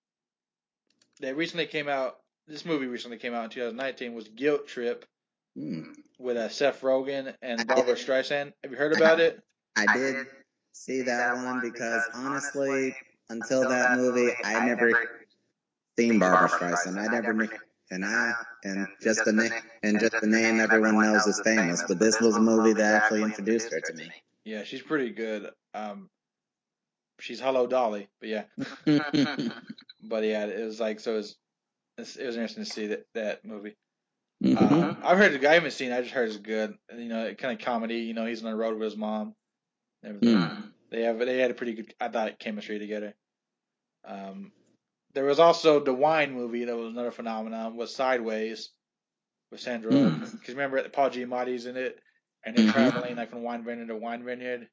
[1.21, 2.19] they recently came out.
[2.47, 4.15] This movie recently came out in 2019.
[4.15, 5.05] Was Guilt Trip
[5.59, 5.95] Mm.
[6.19, 8.53] With uh, Seth Rogen and Barbra Streisand.
[8.63, 9.41] Have you heard about it?
[9.77, 10.27] I did
[10.73, 12.95] see that one because honestly,
[13.31, 14.93] until that movie, I never
[15.99, 16.99] seen Barbra Streisand.
[16.99, 17.49] I never knew,
[17.91, 18.33] and I
[18.65, 19.53] and just the name
[19.83, 21.83] and just the name everyone knows is famous.
[21.87, 24.11] But this was a movie that actually introduced her to me.
[24.45, 25.51] Yeah, she's pretty good.
[25.75, 26.09] Um,
[27.21, 28.45] she's Hello Dolly, but yeah,
[30.03, 31.15] but yeah, it was like so.
[31.15, 31.37] It was,
[32.17, 33.77] it was interesting to see that that movie.
[34.43, 34.57] Mhm.
[34.57, 35.93] Uh, I've heard the guy I haven't seen.
[35.93, 36.77] I just heard it's good.
[36.97, 37.97] You know, kind of comedy.
[37.97, 39.35] You know, he's on the road with his mom.
[40.05, 40.73] Mm.
[40.91, 41.95] They have they had a pretty good.
[42.01, 43.15] I thought chemistry together.
[44.05, 44.53] Um,
[45.15, 47.77] there was also the wine movie that was another phenomenon.
[47.77, 48.71] Was Sideways
[49.51, 49.91] with Sandra.
[49.91, 50.21] Mm.
[50.33, 51.99] Because remember Paul Giamatti's in it,
[52.45, 52.73] and they're Mhm.
[52.73, 54.69] traveling like from wine vineyard to wine vineyard.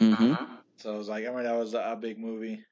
[0.00, 0.58] Mhm.
[0.76, 2.62] So it was like I remember that was a, a big movie,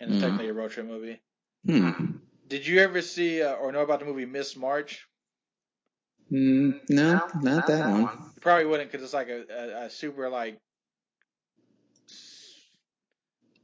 [0.00, 0.20] and it's Mhm.
[0.22, 1.20] technically a road trip movie.
[1.64, 2.16] Hmm.
[2.48, 5.06] Did you ever see uh, or know about the movie Miss March?
[6.32, 8.02] Mm, no, not that one.
[8.34, 10.58] You probably wouldn't because it's like a, a, a super like.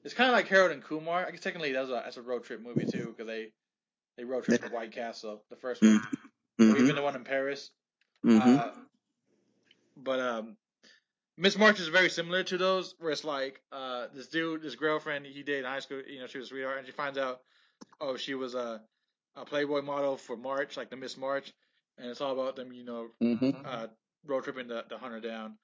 [0.04, 1.26] It's kind of like Harold and Kumar.
[1.26, 3.52] I guess technically that's a that's a road trip movie too because they
[4.16, 6.00] they road trip to White Castle, the first one,
[6.68, 6.96] or even Mm-hmm.
[6.96, 7.70] the one in Paris.
[8.24, 8.58] Mm-hmm.
[8.58, 8.70] Uh,
[9.96, 10.56] but um,
[11.36, 15.26] Miss March is very similar to those, where it's like uh, this dude, this girlfriend
[15.26, 17.40] he dated in high school, you know, she was a sweetheart, and she finds out,
[18.00, 18.80] oh, she was a
[19.36, 21.52] a Playboy model for March, like the Miss March,
[21.98, 23.50] and it's all about them, you know, Mm-hmm.
[23.64, 23.86] uh,
[24.26, 25.56] road tripping to, to hunt her down.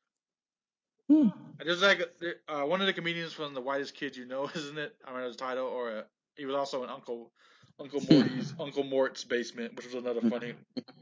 [1.09, 1.29] Hmm.
[1.59, 2.01] And There's like
[2.49, 4.95] uh, one of the comedians from The Whitest Kids You Know, isn't it?
[5.05, 6.03] I remember his title, or uh,
[6.37, 7.33] he was also in Uncle
[7.81, 10.55] Uncle Morty's Uncle Mort's Basement, which was another funny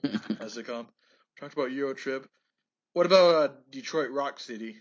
[0.42, 0.86] sitcom.
[1.38, 2.26] Talked about Euro Trip.
[2.92, 4.76] What about uh, Detroit Rock City?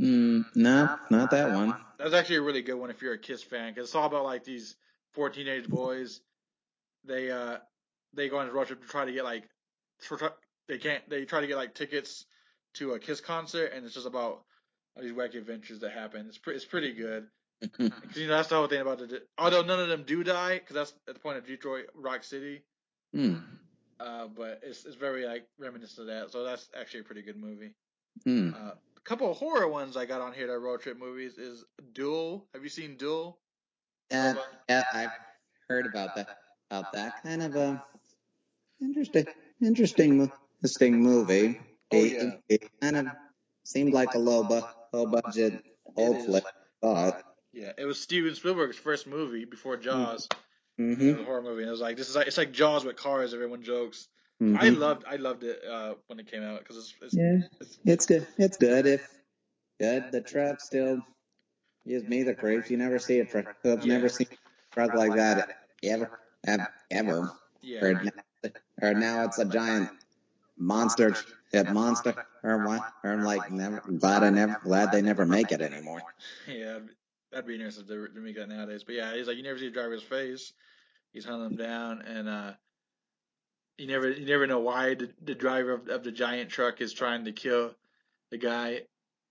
[0.00, 1.74] Mm, no, not that one.
[1.98, 4.24] That's actually a really good one if you're a Kiss fan, because it's all about
[4.24, 4.76] like these
[5.12, 6.20] four teenage boys.
[7.04, 7.58] They uh
[8.14, 9.44] they go on a road trip to try to get like
[10.68, 12.26] they can't they try to get like tickets
[12.74, 14.42] to a Kiss concert, and it's just about
[14.96, 16.26] all these wacky adventures that happen.
[16.28, 17.26] It's pretty it's pretty good.
[17.76, 20.58] Because you know that's the whole thing about the although none of them do die,
[20.58, 22.62] because that's at the point of Detroit Rock City.
[23.12, 23.36] Hmm.
[23.98, 27.36] Uh, but it's it's very like reminiscent of that, so that's actually a pretty good
[27.36, 27.74] movie.
[28.24, 28.50] Hmm.
[28.54, 31.36] Uh, a couple of horror ones I got on here that are road trip movies
[31.36, 32.46] is Duel.
[32.54, 33.40] Have you seen Duel?
[34.12, 34.34] Yeah,
[34.68, 35.10] yeah, I've
[35.68, 36.38] heard about that.
[36.70, 37.82] About that kind of a
[38.80, 39.26] interesting,
[39.62, 40.30] interesting,
[40.62, 41.60] interesting movie.
[41.92, 42.30] Oh, It- yeah.
[42.48, 43.06] it, kind of
[43.64, 44.60] seemed like a low, bu-
[44.92, 45.62] low budget
[45.96, 46.24] old is.
[46.26, 46.44] flick.
[46.82, 47.22] Thought.
[47.52, 50.28] Yeah, it was Steven Spielberg's first movie before Jaws.
[50.78, 51.20] It was Mm-hmm.
[51.22, 53.34] a horror movie, and it was like this is like it's like Jaws with cars.
[53.34, 54.06] Everyone jokes.
[54.40, 54.78] I mm-hmm.
[54.80, 58.06] loved I loved it uh, when it came out because it's, it's, Yeah, it's it's
[58.06, 58.26] good.
[58.36, 58.86] It's good.
[58.86, 59.10] If
[59.80, 61.00] good, the truck still
[61.84, 62.70] gives me the creeps.
[62.70, 63.56] You never see a truck.
[63.64, 63.94] I've Yeah.
[63.94, 67.32] never seen a truck like that ever, ever, ever.
[67.60, 67.80] yeah.
[67.84, 68.02] Or,
[68.82, 69.90] or now it's a giant
[70.56, 71.14] monster,
[71.52, 72.82] a monster, or what?
[73.04, 76.02] Or I'm like, never, glad I never, glad they never make it anymore.
[76.46, 76.78] Yeah,
[77.30, 78.84] that'd be- interesting to, to make that nowadays.
[78.84, 80.52] But yeah, he's like you never see the driver's face.
[81.12, 82.52] He's hunting them down, and uh,
[83.78, 86.92] you never you never know why the, the driver of, of the giant truck is
[86.92, 87.74] trying to kill
[88.30, 88.82] the guy.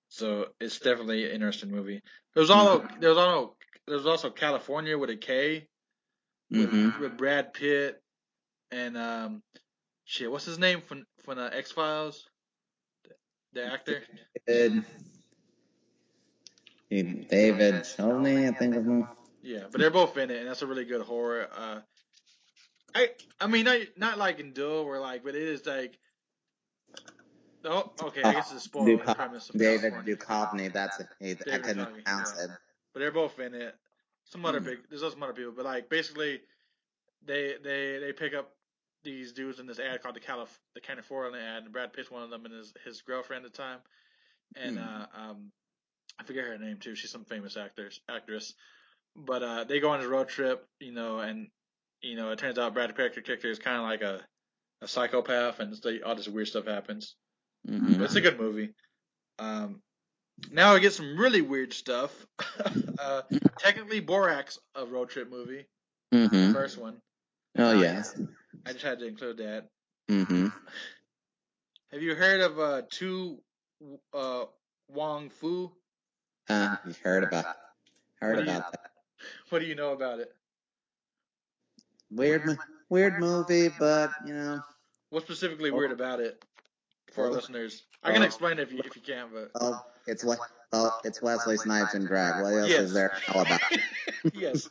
[0.09, 2.01] So it's definitely an interesting movie.
[2.33, 3.55] There was also there was also
[3.85, 5.67] there was also California with a K
[6.49, 7.01] with, Mm-hmm.
[7.01, 8.01] with Brad Pitt
[8.71, 9.41] and um
[10.05, 12.25] shit what's his name from from the X Files
[13.03, 13.11] the,
[13.53, 14.01] the actor
[14.47, 14.83] Good.
[16.89, 19.07] David Duchovny, I think of him.
[19.41, 21.47] Yeah, but they're both in it, and that's a really good horror.
[21.55, 21.79] Uh,
[22.95, 23.09] I
[23.41, 25.97] I mean not not like in Duel, where like, but it is like.
[27.65, 28.23] Oh, okay.
[28.23, 28.97] I guess it's a spoiler.
[29.03, 30.15] the premise of David California.
[30.15, 31.07] Duchovny, that's it.
[31.19, 32.43] He- I couldn't Duchovny, pronounce yeah.
[32.45, 32.49] it.
[32.93, 33.75] but they're both in it.
[34.25, 34.65] Some other Hmm.
[34.65, 36.39] big, there's also some other people, but like basically,
[37.25, 38.51] they they they pick up
[39.03, 42.23] these dudes in this ad called the Calif the California ad, and Brad Pitt's one
[42.23, 43.79] of them, and his his girlfriend at the time,
[44.55, 44.83] and Hmm.
[44.83, 45.51] uh um,
[46.19, 46.95] I forget her name too.
[46.95, 48.53] She's some famous actors actress,
[49.15, 51.47] but uh they go on a road trip, you know, and
[52.01, 54.25] you know it turns out Brad Pitt's character is kind of like a
[54.81, 57.15] a psychopath, and like, all this weird stuff happens.
[57.67, 57.97] Mhm.
[57.97, 58.73] But it's a good movie.
[59.39, 59.81] Um,
[60.51, 62.25] now I get some really weird stuff.
[62.99, 63.23] uh,
[63.57, 65.65] technically, Borat's, a road trip movie,
[66.11, 66.53] the Mhm.
[66.53, 67.01] first one.
[67.57, 68.19] Oh yes.
[68.65, 69.69] I just had to include that.
[70.09, 70.51] Mhm.
[71.91, 73.37] Have you heard of uh, Tu
[74.13, 74.45] uh,
[74.89, 75.71] Wong Foo?
[76.49, 77.55] Uh, you heard about
[78.21, 78.91] heard What do you- about that.
[79.49, 80.31] What do you know about it?
[82.11, 82.57] Weird,
[82.89, 84.61] weird movie, but you know,
[85.09, 86.43] What's specifically weird about it
[87.11, 87.83] for our listeners?
[88.03, 89.51] I can uh, explain it if you if you can, but
[90.07, 90.39] it's what
[90.73, 92.41] oh, it's Wesley Snipes and drag.
[92.41, 93.61] What else yes, is there know about?
[94.33, 94.69] yes.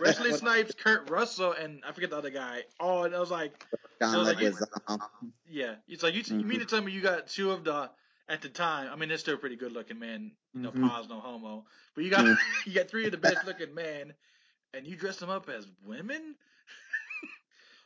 [0.00, 2.64] Wesley Snipes, Kurt Russell, and I forget the other guy.
[2.80, 3.64] Oh, and I was like,
[4.00, 4.54] John So, like, you-
[5.48, 7.90] Yeah, it's like you, you mean to tell me you got two of the
[8.28, 8.90] at the time.
[8.92, 10.32] I mean, they're still pretty good looking men.
[10.54, 10.88] You know, Mhm.
[10.88, 11.64] pause no homo.
[11.94, 12.36] But you got Mhm.
[12.66, 14.14] you got three of the best looking men,
[14.74, 16.34] and you dress them up as women.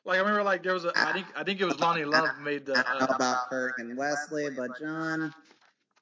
[0.05, 2.39] like I remember, like there was a I think I think it was Loni Love
[2.41, 2.79] made the.
[2.79, 5.35] I don't know Uh, about Kirk and Wesley, but John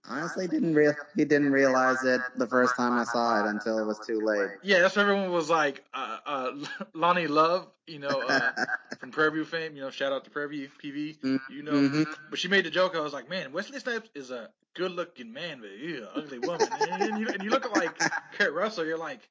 [0.09, 3.86] honestly didn't real he didn't realize it the first time I saw it until it
[3.86, 4.51] was too late.
[4.62, 5.84] yeah, that's what everyone was like.
[5.92, 6.51] Uh, uh,
[6.94, 8.53] Loni Love, you know, uh,
[8.98, 9.76] from Purview fame.
[9.76, 11.18] You know, shout out to Purview PV.
[11.48, 12.07] You know, Mhm.
[12.30, 12.94] But she made the joke.
[12.94, 16.76] I was like, man, Wesley Snipes is a good looking man, but ew, ugly woman.
[16.76, 18.01] and, you, and you look at like
[18.32, 19.28] Kurt Russell, you're like,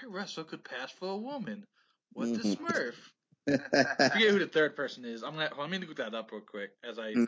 [0.00, 1.66] Kurt Russell could pass for a woman.
[2.12, 2.56] What the Mhm.
[2.56, 2.94] Smurf?
[4.00, 5.22] I forget who the third person is.
[5.22, 7.16] I'm gonna let me look that up real quick as I.
[7.16, 7.26] Mm.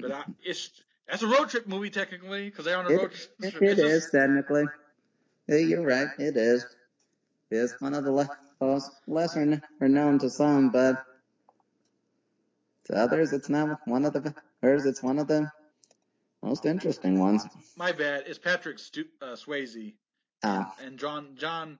[0.00, 0.70] But I, it's
[1.12, 3.30] that's a road trip movie technically because they're on a It- road trip.
[3.62, 4.66] it just- is technically.
[5.46, 6.08] Yeah, you're right.
[6.18, 6.66] It is.
[7.50, 11.04] It's one of the le- most lesser kn- known to some, but
[12.86, 14.86] to others, it's not one of the hers.
[14.86, 15.50] It's one of the
[16.42, 17.46] most interesting ones.
[17.76, 18.24] My bad.
[18.26, 19.92] It's Patrick Stu- uh, Swayze
[20.44, 21.78] Oh, and John John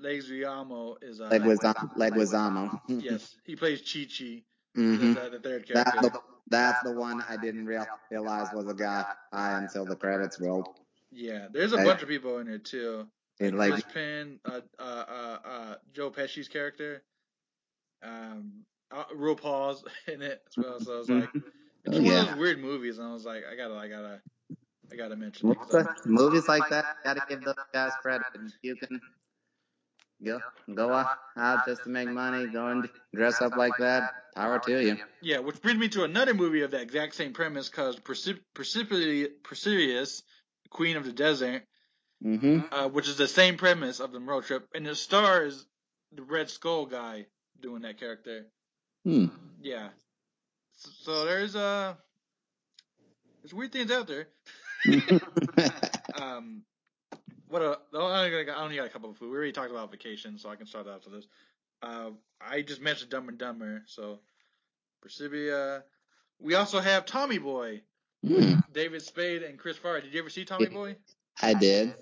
[0.00, 1.94] Leguizamo is uh, Leguizamo.
[1.94, 2.80] Leguizamo.
[3.02, 4.42] yes, he plays Chi Chi,
[4.74, 6.00] hmm the, the third character.
[6.00, 6.20] the,
[6.52, 10.68] that's the one I didn't real, realize was a guy until the credits rolled.
[11.10, 13.06] Yeah, there's a I- bunch of people in there too.
[13.40, 17.02] It, Chris like, Penn, uh, uh, uh, uh, Joe Pesci's character,
[18.02, 20.80] um, uh, RuPaul's in it as well.
[20.80, 21.44] So I was like, it's
[21.88, 22.20] Oh, one yeah.
[22.22, 24.20] of those weird movies, and I was like, I gotta, I gotta,
[24.92, 25.58] I gotta mention it.
[25.58, 28.26] 'cause movies, I'm- movies like that, gotta give those guys credit.
[28.62, 29.00] You can
[30.24, 30.40] go
[30.74, 34.14] go out, out just to make money, go and dress up like that.
[34.34, 34.96] Power to you.
[35.20, 39.28] Yeah, which brings me to another movie of that exact same premise called Precip- Precipity-
[39.42, 40.22] Precipitous,
[40.70, 41.62] Queen of the Desert,
[42.22, 45.66] hmm uh, which is the same premise of the road trip, and it stars
[46.12, 47.26] the Red Skull guy
[47.60, 48.46] doing that character.
[49.04, 49.26] Hmm.
[49.60, 49.88] Yeah.
[50.78, 51.94] So, so there's uh
[53.42, 54.28] there's weird things out there.
[56.14, 56.62] Um,
[57.52, 59.30] what a I only got, I only got a couple of food.
[59.30, 61.26] We already talked about vacation, so I can start after this.
[61.82, 64.18] Uh, I just mentioned Dumb and Dumber, so
[65.04, 65.82] Persibia.
[66.40, 67.82] We also have Tommy Boy,
[68.26, 68.54] Hmm.
[68.72, 70.00] David Spade and Chris Farley.
[70.02, 70.96] Did you ever see Tommy Boy?
[71.40, 71.94] I did.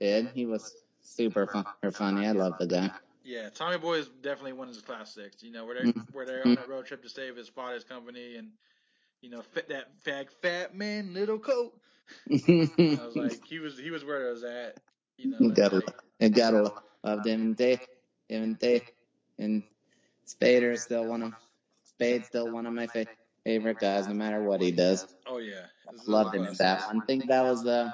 [0.00, 2.26] Did he was super fun funny.
[2.26, 2.90] I love the guy.
[3.22, 5.42] Yeah, Tommy Boy is definitely one of his classics.
[5.42, 6.12] You know, where they're Mhm.
[6.12, 8.50] where they're on a road trip to save his father's company, and
[9.20, 11.78] you know, fit that fat fat man little coat.
[12.30, 14.78] I was like, he was he was where I was at.
[15.18, 15.84] You know, You and gotta, like,
[16.20, 18.82] you gotta lo- love him and him and Dave,
[19.38, 19.62] and
[20.26, 21.32] Spader is still one of
[22.00, 23.06] Spade's still one of my fa-
[23.44, 25.06] favorite guys, no matter what he does.
[25.26, 25.66] oh yeah,
[26.06, 27.02] Loved him in that one.
[27.02, 27.92] think that was the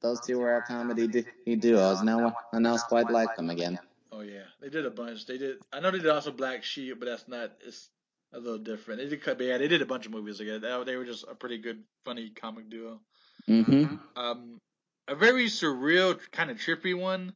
[0.00, 2.02] those two were our comedy du- duos.
[2.02, 3.78] No one else quite like them again.
[4.12, 5.26] Oh yeah, they did a bunch.
[5.26, 5.56] They did.
[5.72, 7.50] I know they did also Black Sheep, but that's not.
[7.66, 7.88] It's
[8.32, 9.00] a little different.
[9.00, 10.84] They did yeah, they did a bunch of movies together.
[10.84, 13.00] They, they were just a pretty good, funny comic duo.
[13.48, 13.96] Mm-hmm.
[14.16, 14.58] Um,
[15.08, 17.34] a very surreal, kind of trippy one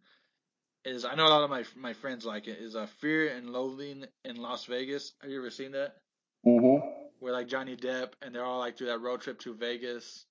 [0.85, 2.59] is I know a lot of my my friends like it.
[2.61, 5.13] Is uh, Fear and Loathing in Las Vegas.
[5.21, 5.97] Have you ever seen that?
[6.47, 6.87] Mm-hmm.
[7.21, 10.25] Where like Johnny Depp and they're all like through that road trip to Vegas.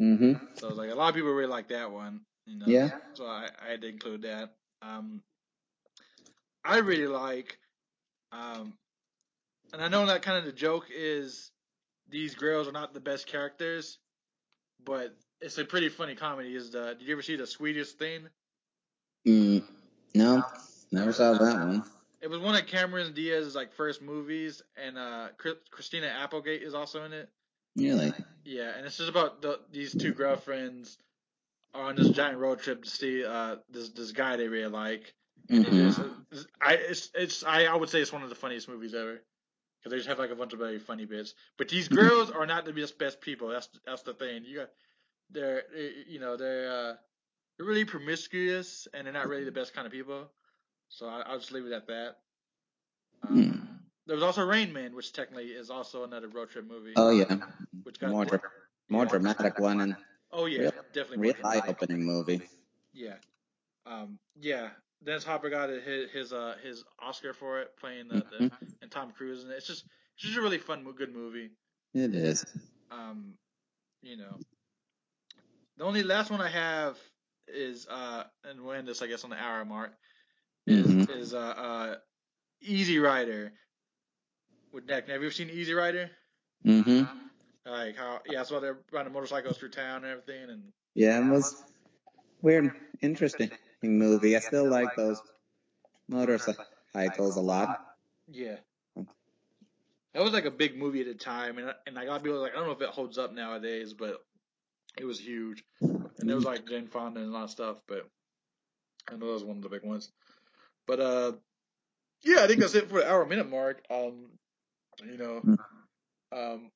[0.00, 0.32] Mm-hmm.
[0.54, 2.20] So like a lot of people really like that one.
[2.46, 2.66] You know?
[2.66, 2.90] Yeah.
[3.14, 4.50] So I, I had to include that.
[4.82, 5.22] Um,
[6.64, 7.58] I really like,
[8.32, 8.74] um,
[9.72, 11.50] and I know that kind of the joke is
[12.08, 13.98] these girls are not the best characters,
[14.84, 16.54] but it's a pretty funny comedy.
[16.54, 18.28] Is the did you ever see the sweetest thing?
[19.26, 19.64] Mm,
[20.14, 20.42] no,
[20.92, 21.84] never saw that one.
[22.20, 25.28] It was one of Cameron Diaz's like first movies, and uh,
[25.70, 27.28] Christina Applegate is also in it.
[27.76, 28.12] Really?
[28.44, 30.96] Yeah, and it's just about the, these two girlfriends
[31.74, 35.12] are on this giant road trip to see uh, this this guy they really like.
[35.50, 36.12] Mm-hmm.
[36.30, 39.20] It's, I it's, it's I, I would say it's one of the funniest movies ever
[39.84, 41.34] because they just have like a bunch of very funny bits.
[41.58, 43.48] But these girls are not the best best people.
[43.48, 44.44] That's that's the thing.
[44.46, 44.70] You got
[45.30, 45.62] they're
[46.08, 46.94] you know they're uh,
[47.56, 50.30] they're really promiscuous and they're not really the best kind of people.
[50.88, 52.16] So I, will just leave it at that.
[53.28, 53.60] Um, hmm.
[54.06, 56.92] There was also Rain Man, which technically is also another road trip movie.
[56.96, 57.36] Oh yeah,
[57.82, 58.40] which got more dra-
[58.88, 59.96] more dramatic one and
[60.32, 62.42] oh yeah, real, definitely real eye opening movie.
[62.94, 63.16] Yeah,
[63.84, 64.70] um, yeah.
[65.04, 68.44] Dennis Hopper got his his uh his Oscar for it, playing the, mm-hmm.
[68.44, 68.50] the
[68.82, 69.84] and Tom Cruise, and it's just
[70.14, 71.50] it's just a really fun, good movie.
[71.92, 72.44] It is.
[72.90, 73.34] Um,
[74.02, 74.38] you know,
[75.76, 76.96] the only last one I have
[77.48, 79.92] is uh, and we'll end this I guess on the hour mark.
[80.66, 81.12] Is mm-hmm.
[81.12, 81.94] is uh, uh
[82.62, 83.52] Easy Rider
[84.72, 85.08] with Nick.
[85.08, 86.10] Have you ever seen Easy Rider?
[86.64, 87.04] Mm-hmm.
[87.66, 90.62] Like how yeah, so they're riding motorcycles through town and everything, and
[90.94, 91.62] yeah, it was
[92.40, 92.70] weird,
[93.02, 93.50] interesting
[93.88, 94.36] movie.
[94.36, 95.20] I still like those
[96.08, 97.80] motorcycles a lot.
[98.28, 98.56] Yeah.
[100.12, 102.52] That was like a big movie at the time, and and I got people like
[102.52, 104.24] I don't know if it holds up nowadays, but
[104.96, 107.78] it was huge, and it was like Jane Fonda and a lot of stuff.
[107.88, 108.06] But
[109.10, 110.12] I know that was one of the big ones.
[110.86, 111.32] But uh,
[112.22, 113.82] yeah, I think that's it for the hour minute mark.
[113.90, 114.30] Um,
[115.04, 115.58] you know, Mm.
[116.32, 116.70] um,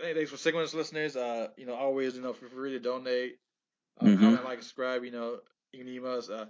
[0.00, 1.16] hey, thanks for sticking with us, listeners.
[1.16, 3.38] Uh, you know, always, you know, feel free to donate,
[3.98, 4.20] uh, Mhm.
[4.20, 5.04] comment, like, subscribe.
[5.04, 5.40] You know,
[5.72, 6.28] you can email us.
[6.28, 6.46] Uh,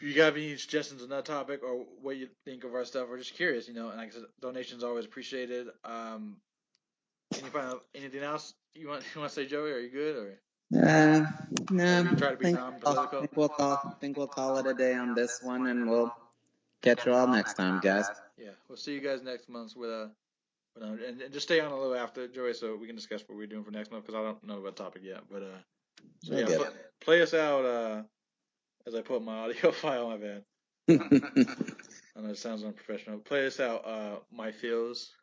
[0.00, 3.08] if you have any suggestions on that topic or what you think of our stuff,
[3.10, 5.68] or just curious, you know, and like I said, donations always appreciated.
[5.84, 6.36] Um,
[7.34, 9.72] any final, anything else you want you want to say, Joey?
[9.72, 10.40] Are you good or?
[10.70, 11.24] Uh,
[11.70, 13.20] no, try to be think, non-political?
[13.20, 16.14] think we'll call think we'll call it a day on this one, and we'll
[16.82, 18.06] catch you all next time, guys.
[18.36, 20.08] Yeah, we'll see you guys next month with uh,
[20.74, 23.22] with, uh and, and just stay on a little after Joey, so we can discuss
[23.26, 25.22] what we're doing for next month because I don't know about topic yet.
[25.30, 25.58] But uh,
[26.22, 28.02] so yeah, get pl- play us out uh,
[28.86, 30.06] as I put my audio file.
[30.08, 30.44] On my it.
[32.16, 33.20] I know it sounds unprofessional.
[33.20, 35.17] Play us out, uh, my feels.